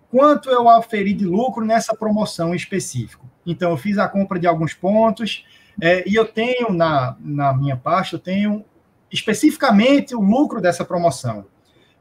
[0.10, 3.30] Quanto eu aferi de lucro nessa promoção em específico?
[3.46, 5.46] Então, eu fiz a compra de alguns pontos
[5.82, 8.66] é, e eu tenho na, na minha pasta, eu tenho
[9.12, 11.46] especificamente o lucro dessa promoção.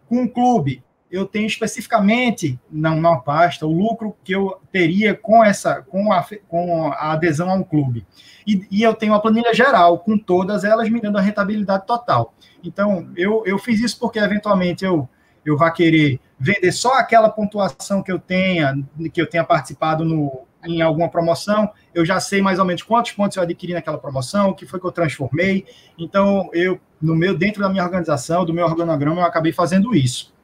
[0.09, 5.43] Com o clube, eu tenho especificamente na, na pasta o lucro que eu teria com
[5.45, 8.07] essa com a, com a adesão a um clube.
[8.47, 12.35] E, e, eu tenho a planilha geral, com todas elas me dando a rentabilidade total.
[12.63, 15.09] Então, eu, eu fiz isso porque, eventualmente, eu
[15.47, 18.77] eu vá querer vender só aquela pontuação que eu tenha,
[19.13, 23.13] que eu tenha participado no, em alguma promoção, eu já sei mais ou menos quantos
[23.13, 25.65] pontos eu adquiri naquela promoção, o que foi que eu transformei.
[25.97, 30.35] Então, eu, no meu, dentro da minha organização, do meu organograma, eu acabei fazendo isso.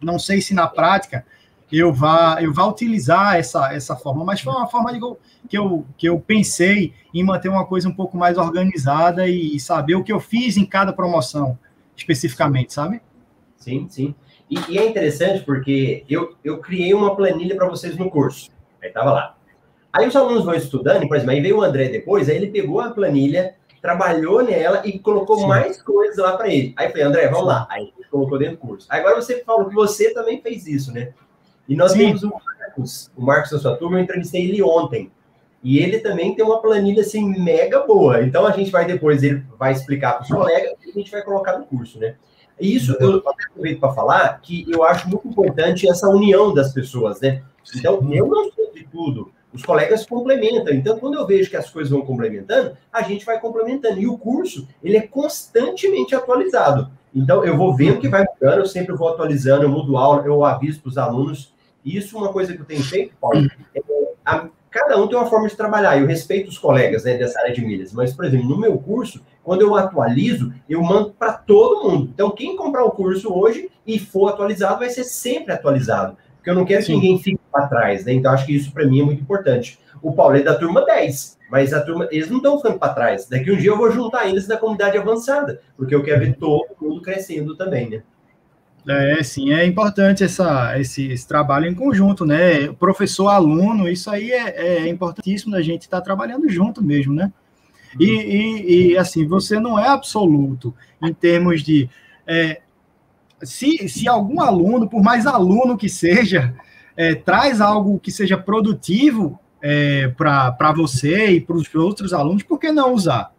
[0.00, 1.24] Não sei se na prática
[1.70, 5.00] eu vá, eu vá utilizar essa, essa forma, mas foi uma forma de,
[5.48, 9.60] que, eu, que eu pensei em manter uma coisa um pouco mais organizada e, e
[9.60, 11.58] saber o que eu fiz em cada promoção,
[11.96, 13.02] especificamente, sabe?
[13.56, 14.14] Sim, sim.
[14.50, 18.50] E, e, é interessante porque eu, eu criei uma planilha para vocês no curso.
[18.82, 19.36] Aí tava lá.
[19.92, 22.80] Aí os alunos vão estudando, por exemplo, aí veio o André depois, aí ele pegou
[22.80, 25.46] a planilha, trabalhou nela e colocou Sim.
[25.46, 26.74] mais coisas lá para ele.
[26.76, 27.66] Aí eu falei, André, vamos lá.
[27.70, 28.86] Aí ele colocou dentro do curso.
[28.90, 31.12] Agora você falou que você também fez isso, né?
[31.68, 31.98] E nós Sim.
[31.98, 35.10] temos o Marcos, o Marcos da sua turma, eu entrevistei ele ontem.
[35.62, 38.22] E ele também tem uma planilha assim mega boa.
[38.22, 41.22] Então a gente vai depois, ele vai explicar para os colegas e a gente vai
[41.22, 42.16] colocar no curso, né?
[42.60, 47.20] E isso eu aproveito para falar que eu acho muito importante essa união das pessoas,
[47.20, 47.42] né?
[47.74, 50.74] Então, eu não sei de tudo, os colegas complementam.
[50.74, 54.00] Então, quando eu vejo que as coisas vão complementando, a gente vai complementando.
[54.00, 56.90] E o curso, ele é constantemente atualizado.
[57.14, 60.44] Então, eu vou vendo que vai mudando, eu sempre vou atualizando, eu mudo aula, eu
[60.44, 61.54] aviso para os alunos.
[61.84, 63.80] Isso, é uma coisa que eu tenho feito, Paulo, é,
[64.24, 65.98] a, cada um tem uma forma de trabalhar.
[65.98, 69.22] Eu respeito os colegas né, dessa área de milhas, mas, por exemplo, no meu curso,
[69.46, 72.10] quando eu atualizo, eu mando para todo mundo.
[72.12, 76.16] Então, quem comprar o curso hoje e for atualizado, vai ser sempre atualizado.
[76.34, 76.86] Porque eu não quero Sim.
[76.86, 78.12] que ninguém fique para trás, né?
[78.12, 79.78] Então, acho que isso para mim é muito importante.
[80.02, 83.28] O Paulo é da turma 10, mas a turma, eles não estão ficando para trás.
[83.28, 86.66] Daqui um dia eu vou juntar eles da comunidade avançada, porque eu quero ver todo
[86.80, 88.02] mundo crescendo também, né?
[88.88, 92.72] É, sim, é importante essa, esse, esse trabalho em conjunto, né?
[92.72, 97.32] Professor, aluno, isso aí é, é importantíssimo a gente estar tá trabalhando junto mesmo, né?
[97.98, 101.88] E, e, e, assim, você não é absoluto em termos de.
[102.26, 102.60] É,
[103.42, 106.54] se, se algum aluno, por mais aluno que seja,
[106.96, 112.58] é, traz algo que seja produtivo é, para você e para os outros alunos, por
[112.58, 113.32] que não usar?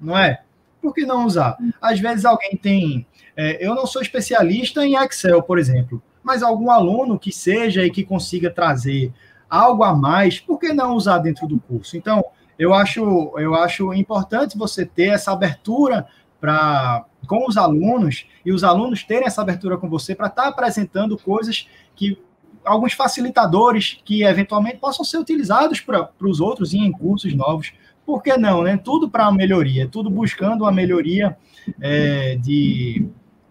[0.00, 0.42] Não é?
[0.80, 1.56] Por que não usar?
[1.80, 3.06] Às vezes alguém tem.
[3.36, 7.90] É, eu não sou especialista em Excel, por exemplo, mas algum aluno que seja e
[7.90, 9.12] que consiga trazer
[9.48, 11.96] algo a mais, por que não usar dentro do curso?
[11.96, 12.24] Então,
[12.62, 16.06] eu acho, eu acho importante você ter essa abertura
[16.40, 20.48] para com os alunos e os alunos terem essa abertura com você para estar tá
[20.48, 22.20] apresentando coisas que
[22.64, 27.72] alguns facilitadores que eventualmente possam ser utilizados para os outros em cursos novos
[28.06, 28.76] por que não, né?
[28.76, 31.36] Tudo para a melhoria, tudo buscando a melhoria
[31.80, 33.06] é, de,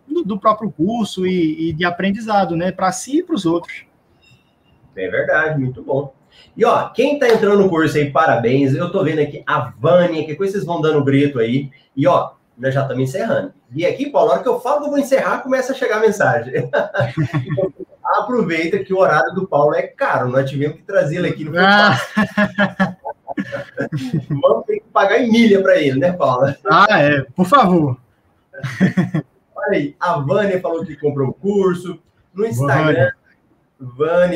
[0.07, 2.71] do, do, próprio curso e, e de aprendizado, né?
[2.71, 3.85] Para si e para os outros.
[4.95, 6.13] É verdade, muito bom.
[6.55, 8.73] E ó, quem tá entrando no curso aí, parabéns.
[8.73, 11.69] Eu tô vendo aqui a Vânia, que coisa vocês vão dando grito aí.
[11.95, 13.53] E ó, nós já estamos encerrando.
[13.73, 15.97] E aqui, Paulo, na hora que eu falo que eu vou encerrar, começa a chegar
[15.97, 16.53] a mensagem.
[16.57, 17.73] então,
[18.03, 21.53] aproveita que o horário do Paulo é caro, nós tivemos que trazer ele aqui no
[21.57, 21.97] ah.
[24.29, 26.53] Vamos ter que pagar em milha para ele, né, Paulo?
[26.69, 27.97] Ah, é, por favor.
[29.55, 31.99] Olha aí, a Vânia falou que comprou o curso.
[32.33, 33.15] No Instagram, Vânia,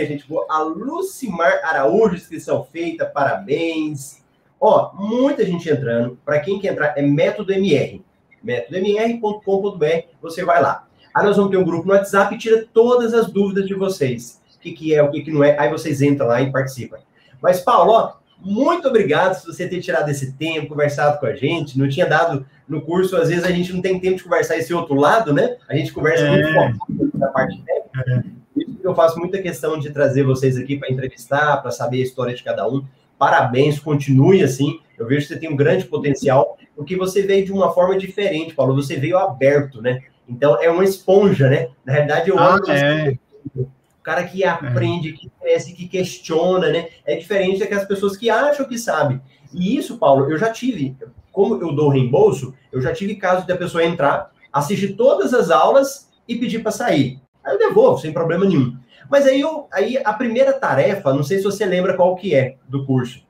[0.05, 0.45] gente boa.
[0.49, 4.23] A Lucimar Araújo, inscrição feita, parabéns.
[4.59, 6.17] Ó, muita gente entrando.
[6.25, 8.03] Para quem quer entrar, é método MR.
[8.43, 9.85] métodomr.com.br,
[10.21, 10.87] você vai lá.
[11.13, 14.41] Aí nós vamos ter um grupo no WhatsApp e tira todas as dúvidas de vocês.
[14.55, 15.57] O que, que é, o que, que não é.
[15.59, 16.97] Aí vocês entram lá e participam.
[17.41, 21.77] Mas, Paulo, ó, muito obrigado por você ter tirado esse tempo, conversado com a gente.
[21.77, 24.73] Não tinha dado no curso, às vezes a gente não tem tempo de conversar esse
[24.73, 25.57] outro lado, né?
[25.69, 26.73] A gente conversa é.
[26.89, 28.03] muito na parte técnica.
[28.07, 28.44] É
[28.83, 32.43] eu faço muita questão de trazer vocês aqui para entrevistar, para saber a história de
[32.43, 32.83] cada um.
[33.17, 34.79] Parabéns, continue assim.
[34.97, 38.53] Eu vejo que você tem um grande potencial, porque você veio de uma forma diferente,
[38.53, 38.75] Paulo.
[38.75, 40.01] Você veio aberto, né?
[40.27, 41.69] Então é uma esponja, né?
[41.85, 43.17] Na realidade, eu ah, é.
[43.55, 43.67] o
[44.01, 46.89] cara que aprende, que cresce, que questiona, né?
[47.05, 49.21] É diferente daquelas pessoas que acham que sabe.
[49.53, 50.95] E isso, Paulo, eu já tive,
[51.31, 56.09] como eu dou reembolso, eu já tive caso da pessoa entrar, assistir todas as aulas
[56.27, 57.19] e pedir para sair.
[57.45, 58.75] Aí eu devolvo, sem problema nenhum.
[59.09, 62.55] Mas aí, eu, aí a primeira tarefa, não sei se você lembra qual que é
[62.67, 63.23] do curso.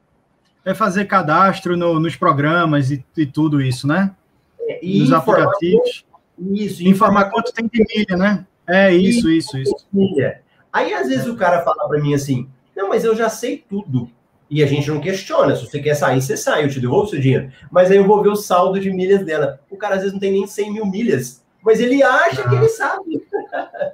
[0.64, 4.16] É fazer cadastro no, nos programas e, e, tudo isso, né?
[4.62, 6.06] É, e nos aplicativos.
[6.40, 6.88] Isso.
[6.88, 8.46] Informar quanto tem de milha, né?
[8.68, 9.76] É isso, isso, isso.
[9.94, 10.42] Milha.
[10.74, 14.10] Aí às vezes o cara fala para mim assim, não, mas eu já sei tudo.
[14.50, 15.56] E a gente não questiona.
[15.56, 17.52] Se você quer sair, você sai, eu te devolvo seu dinheiro.
[17.72, 19.60] Mas aí eu vou ver o saldo de milhas dela.
[19.70, 22.50] O cara às vezes não tem nem 100 mil milhas mas ele acha ah.
[22.50, 23.26] que ele sabe.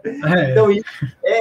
[0.04, 0.52] É.
[0.52, 0.84] Então, isso
[1.24, 1.40] é,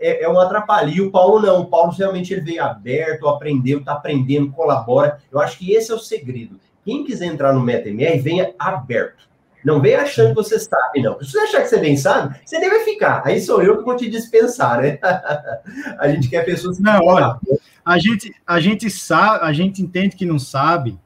[0.00, 0.90] é, é um atrapalho.
[0.90, 1.62] E o Paulo não.
[1.62, 5.18] O Paulo realmente ele veio aberto, aprendeu, está aprendendo, colabora.
[5.32, 6.60] Eu acho que esse é o segredo.
[6.84, 9.28] Quem quiser entrar no MetaMR, venha aberto.
[9.64, 11.20] Não venha achando que você sabe, não.
[11.20, 13.22] Se você achar que você bem sabe, você deve ficar.
[13.24, 14.98] Aí sou eu que vou te dispensar, né?
[15.98, 16.82] a gente quer pessoas que.
[16.82, 17.36] Não, olha,
[17.84, 20.98] a gente, a gente sabe, a gente entende que não sabe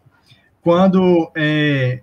[0.60, 2.00] quando é,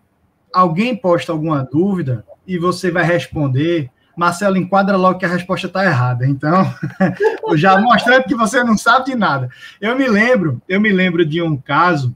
[0.51, 5.85] alguém posta alguma dúvida e você vai responder, Marcelo enquadra logo que a resposta está
[5.85, 6.25] errada.
[6.25, 6.65] Então,
[7.55, 9.49] já mostrando que você não sabe de nada.
[9.79, 12.15] Eu me lembro, eu me lembro de um caso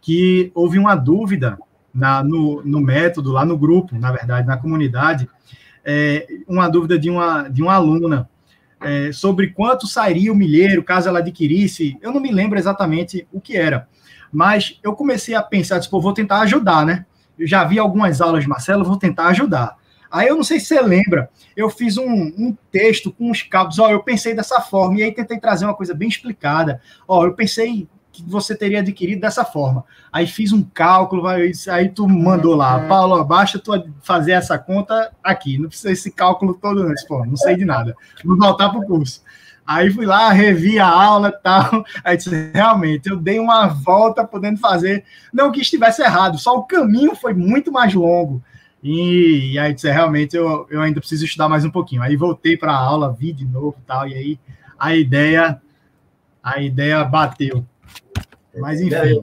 [0.00, 1.56] que houve uma dúvida
[1.94, 5.28] na, no, no método, lá no grupo, na verdade, na comunidade,
[5.84, 8.28] é, uma dúvida de uma, de uma aluna
[8.80, 11.96] é, sobre quanto sairia o milheiro caso ela adquirisse.
[12.02, 13.86] Eu não me lembro exatamente o que era,
[14.32, 17.06] mas eu comecei a pensar, tipo, vou tentar ajudar, né?
[17.38, 19.76] Eu já vi algumas aulas de Marcelo, vou tentar ajudar.
[20.10, 23.78] Aí eu não sei se você lembra, eu fiz um, um texto com os cabos,
[23.78, 26.80] ó, eu pensei dessa forma, e aí tentei trazer uma coisa bem explicada.
[27.06, 29.84] Ó, eu pensei que você teria adquirido dessa forma.
[30.10, 32.88] Aí fiz um cálculo, aí tu mandou lá, uhum.
[32.88, 33.72] Paulo, basta tu
[34.02, 37.94] fazer essa conta aqui, não precisa esse cálculo todo, não, pô, não sei de nada.
[38.24, 39.22] Vou voltar para o curso.
[39.68, 41.84] Aí fui lá, revi a aula e tal.
[42.02, 45.04] Aí disse, realmente, eu dei uma volta podendo fazer.
[45.30, 48.42] Não que estivesse errado, só o caminho foi muito mais longo.
[48.82, 52.00] E, e aí disse, realmente, eu, eu ainda preciso estudar mais um pouquinho.
[52.00, 54.08] Aí voltei para a aula, vi de novo e tal.
[54.08, 54.40] E aí
[54.78, 55.60] a ideia,
[56.42, 57.62] a ideia bateu.
[58.56, 59.22] Mas enfim.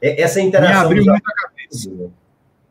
[0.00, 0.74] É, essa interação.
[0.74, 1.90] Me abriu muita cabeça.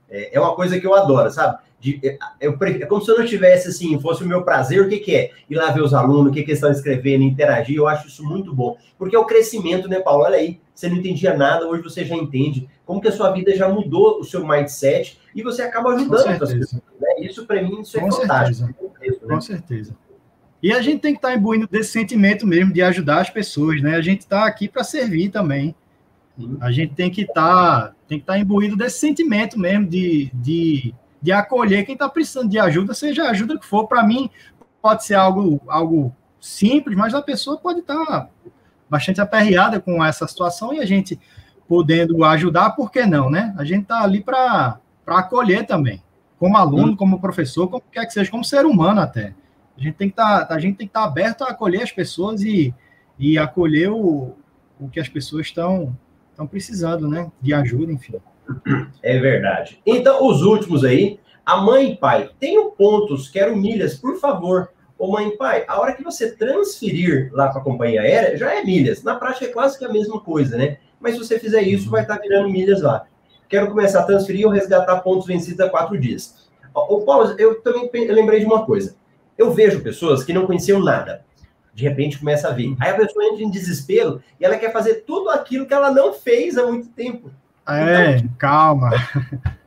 [0.09, 1.59] É, é uma coisa que eu adoro, sabe?
[1.81, 4.87] De, é, eu, é como se eu não tivesse assim, fosse o meu prazer, o
[4.87, 5.31] que, que é?
[5.49, 8.23] Ir lá ver os alunos, o que, que eles estão escrevendo, interagir, eu acho isso
[8.23, 8.77] muito bom.
[8.99, 10.23] Porque é o crescimento, né, Paulo?
[10.23, 12.69] Olha aí, você não entendia nada, hoje você já entende.
[12.85, 16.53] Como que a sua vida já mudou o seu mindset e você acaba ajudando as
[16.53, 16.73] pessoas.
[16.73, 17.09] Né?
[17.19, 18.67] Isso, para mim, isso é Com fantástico.
[18.67, 19.19] Certeza.
[19.25, 19.33] né?
[19.33, 19.95] Com certeza.
[20.61, 23.95] E a gente tem que estar imbuindo desse sentimento mesmo de ajudar as pessoas, né?
[23.95, 25.73] A gente está aqui para servir também.
[26.59, 31.31] A gente tem que estar tem que estar imbuído desse sentimento mesmo de, de de
[31.31, 33.87] acolher quem está precisando de ajuda, seja a ajuda que for.
[33.87, 34.29] Para mim,
[34.81, 38.29] pode ser algo, algo simples, mas a pessoa pode estar tá
[38.89, 41.19] bastante aperreada com essa situação e a gente
[41.67, 43.53] podendo ajudar, por que não, né?
[43.57, 46.03] A gente está ali para acolher também,
[46.37, 49.33] como aluno, como professor, como quer que seja, como ser humano até.
[49.77, 51.83] A gente tem que estar, tá, a gente tem que estar tá aberto a acolher
[51.83, 52.73] as pessoas e,
[53.17, 54.35] e acolher o,
[54.79, 55.95] o que as pessoas estão
[56.31, 57.31] estão precisando, né?
[57.41, 58.15] De ajuda, enfim.
[59.03, 59.79] É verdade.
[59.85, 64.69] Então, os últimos aí, a mãe e pai, tenho pontos, quero milhas, por favor.
[64.97, 68.53] Ô mãe e pai, a hora que você transferir lá para a companhia aérea, já
[68.53, 69.03] é milhas.
[69.03, 70.77] Na prática é quase que a mesma coisa, né?
[71.01, 73.05] mas se você fizer isso, vai estar virando milhas lá.
[73.49, 76.47] Quero começar a transferir ou resgatar pontos vencidos há quatro dias.
[76.73, 78.95] O Paulo, eu também lembrei de uma coisa.
[79.37, 81.25] Eu vejo pessoas que não conheciam nada.
[81.73, 82.75] De repente começa a ver.
[82.79, 86.13] Aí a pessoa entra em desespero e ela quer fazer tudo aquilo que ela não
[86.13, 87.31] fez há muito tempo.
[87.67, 88.91] É, então, calma.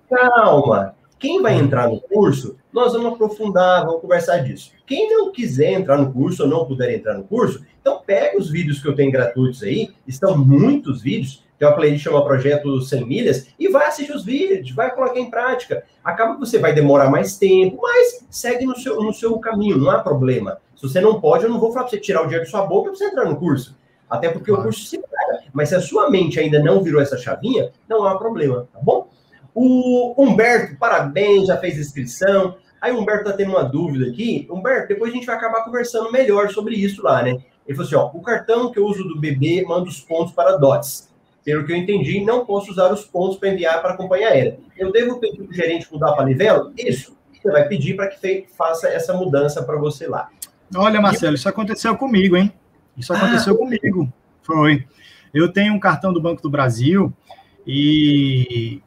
[0.08, 0.94] Calma.
[1.18, 4.72] Quem vai entrar no curso, nós vamos aprofundar, vamos conversar disso.
[4.86, 8.50] Quem não quiser entrar no curso ou não puder entrar no curso, então pega os
[8.50, 13.06] vídeos que eu tenho gratuitos aí, estão muitos vídeos, tem uma playlist chama Projeto 100
[13.06, 15.84] Milhas, e vai assistir os vídeos, vai colocar em prática.
[16.04, 19.90] Acaba que você vai demorar mais tempo, mas segue no seu, no seu caminho, não
[19.90, 20.58] há problema.
[20.76, 22.66] Se você não pode, eu não vou falar para você tirar o dinheiro de sua
[22.66, 23.76] boca para você entrar no curso.
[24.10, 24.60] Até porque claro.
[24.60, 25.00] o curso se.
[25.54, 29.08] Mas se a sua mente ainda não virou essa chavinha, não há problema, tá bom?
[29.54, 32.56] O Humberto, parabéns, já fez inscrição.
[32.80, 34.48] Aí o Humberto tá tendo uma dúvida aqui.
[34.50, 37.38] Humberto, depois a gente vai acabar conversando melhor sobre isso lá, né?
[37.66, 40.56] Ele falou assim: ó, o cartão que eu uso do bebê manda os pontos para
[40.56, 41.08] DOTS.
[41.44, 44.58] Pelo que eu entendi, não posso usar os pontos para enviar para a companhia aérea.
[44.76, 46.72] Eu devo pedir para o gerente mudar para Livelo?
[46.76, 47.16] Isso.
[47.40, 50.30] Você vai pedir para que faça essa mudança para você lá.
[50.74, 52.52] Olha, Marcelo, isso aconteceu comigo, hein?
[52.96, 54.12] Isso aconteceu ah, comigo.
[54.42, 54.84] Foi.
[55.34, 57.12] Eu tenho um cartão do Banco do Brasil
[57.66, 58.80] e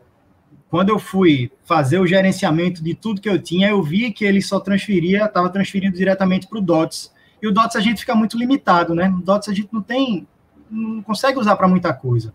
[0.69, 4.41] quando eu fui fazer o gerenciamento de tudo que eu tinha, eu vi que ele
[4.41, 7.13] só transferia, estava transferindo diretamente para o DOTS.
[7.41, 9.09] E o DOTS a gente fica muito limitado, né?
[9.09, 10.27] O DOTS a gente não tem,
[10.69, 12.33] não consegue usar para muita coisa.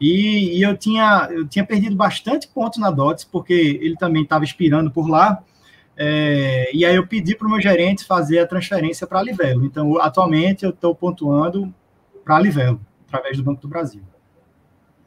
[0.00, 4.44] E, e, eu, tinha, eu tinha perdido bastante pontos na DOTS, porque ele também estava
[4.44, 5.42] expirando por lá.
[5.96, 9.64] É, e aí eu pedi para o meu gerente fazer a transferência para a Livelo.
[9.64, 11.72] Então, atualmente, eu estou pontuando
[12.22, 12.80] para a Livelo,
[13.16, 14.02] através do Banco do Brasil.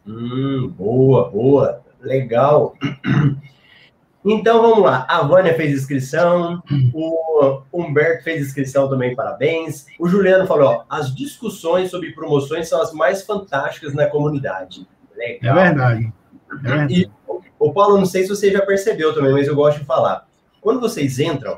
[0.06, 1.82] Hum, boa, boa.
[2.02, 2.76] Legal.
[4.24, 5.06] Então vamos lá.
[5.08, 6.62] A Vânia fez inscrição,
[6.94, 9.86] o Humberto fez inscrição também, parabéns.
[9.98, 14.86] O Juliano falou: ó, as discussões sobre promoções são as mais fantásticas na comunidade.
[15.16, 15.58] Legal.
[15.58, 16.14] É verdade.
[16.52, 17.02] É verdade.
[17.02, 17.12] E,
[17.58, 20.28] o Paulo, não sei se você já percebeu também, mas eu gosto de falar.
[20.62, 21.58] Quando vocês entram,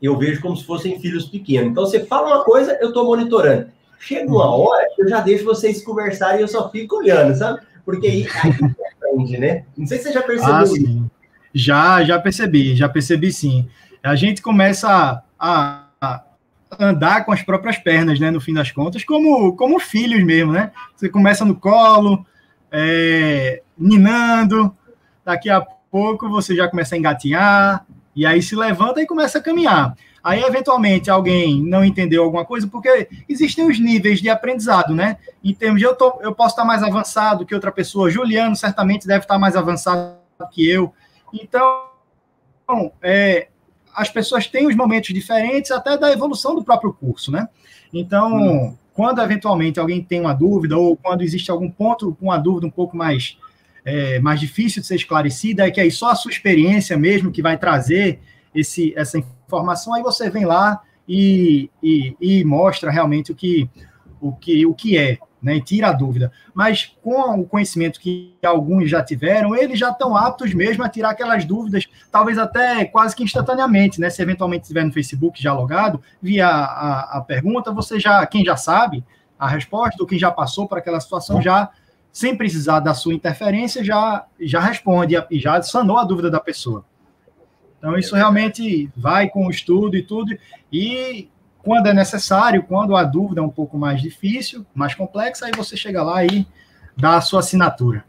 [0.00, 1.70] eu vejo como se fossem filhos pequenos.
[1.70, 3.73] Então você fala uma coisa, eu estou monitorando.
[3.98, 7.60] Chega uma hora, eu já deixo vocês conversarem e eu só fico olhando, sabe?
[7.84, 9.64] Porque aí, aí aprende, né?
[9.76, 11.10] Não sei se você já percebeu ah, isso.
[11.54, 13.68] Já, já percebi, já percebi sim.
[14.02, 16.24] A gente começa a, a,
[16.78, 18.30] andar com as próprias pernas, né?
[18.30, 20.72] No fim das contas, como, como filhos mesmo, né?
[20.96, 22.26] Você começa no colo,
[22.72, 24.74] é, ninando,
[25.24, 29.42] daqui a pouco você já começa a engatinhar, e aí se levanta e começa a
[29.42, 29.96] caminhar.
[30.22, 35.18] Aí, eventualmente, alguém não entendeu alguma coisa, porque existem os níveis de aprendizado, né?
[35.42, 38.10] Em termos de eu, tô, eu posso estar mais avançado que outra pessoa.
[38.10, 40.16] Juliano certamente deve estar mais avançado
[40.50, 40.94] que eu.
[41.30, 41.84] Então,
[43.02, 43.48] é,
[43.94, 47.46] as pessoas têm os momentos diferentes até da evolução do próprio curso, né?
[47.92, 48.78] Então, hum.
[48.94, 52.70] quando eventualmente alguém tem uma dúvida, ou quando existe algum ponto com uma dúvida um
[52.70, 53.36] pouco mais,
[53.84, 57.42] é, mais difícil de ser esclarecida, é que aí só a sua experiência mesmo que
[57.42, 58.20] vai trazer
[58.54, 63.68] esse, essa informação, aí você vem lá e, e, e mostra realmente o que,
[64.20, 66.32] o que, o que é, né, e tira a dúvida.
[66.54, 71.10] Mas com o conhecimento que alguns já tiveram, eles já estão aptos mesmo a tirar
[71.10, 74.08] aquelas dúvidas, talvez até quase que instantaneamente, né?
[74.08, 78.56] Se eventualmente estiver no Facebook já logado, via a, a pergunta, você já, quem já
[78.56, 79.04] sabe
[79.38, 81.68] a resposta, ou quem já passou por aquela situação, já,
[82.14, 86.84] sem precisar da sua interferência, já, já responde e já sanou a dúvida da pessoa.
[87.76, 90.38] Então, isso realmente vai com o estudo e tudo.
[90.72, 95.52] E quando é necessário, quando a dúvida é um pouco mais difícil, mais complexa, aí
[95.56, 96.46] você chega lá e
[96.96, 98.04] dá a sua assinatura.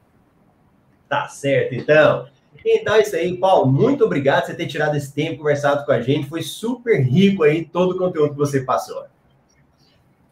[1.09, 2.27] Tá certo, então.
[2.63, 3.71] Então é isso aí, Paulo.
[3.71, 6.29] Muito obrigado por você ter tirado esse tempo, conversado com a gente.
[6.29, 9.03] Foi super rico aí todo o conteúdo que você passou.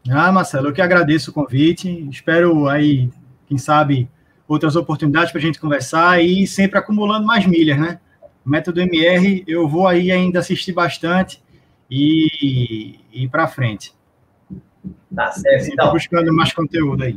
[0.08, 2.08] Ah, Marcelo, eu que agradeço o convite.
[2.12, 3.10] Espero aí,
[3.48, 4.10] quem sabe,
[4.48, 8.00] outras oportunidades para a gente conversar e sempre acumulando mais milhas, né?
[8.46, 11.42] método MR, eu vou aí ainda assistir bastante
[11.90, 13.94] e ir para frente.
[15.16, 15.92] Tá certo, então.
[15.92, 17.16] buscando mais conteúdo aí.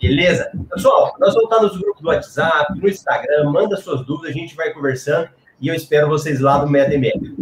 [0.00, 0.50] Beleza?
[0.72, 4.54] Pessoal, nós vamos estar nos grupos do WhatsApp, no Instagram, manda suas dúvidas, a gente
[4.54, 5.28] vai conversando
[5.60, 7.34] e eu espero vocês lá no MetaMR.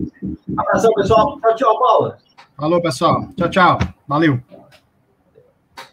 [0.56, 1.38] Abração, pessoal.
[1.40, 2.18] Tchau, tchau, Paula.
[2.56, 3.28] Falou, pessoal.
[3.36, 3.78] Tchau, tchau.
[4.06, 4.40] Valeu.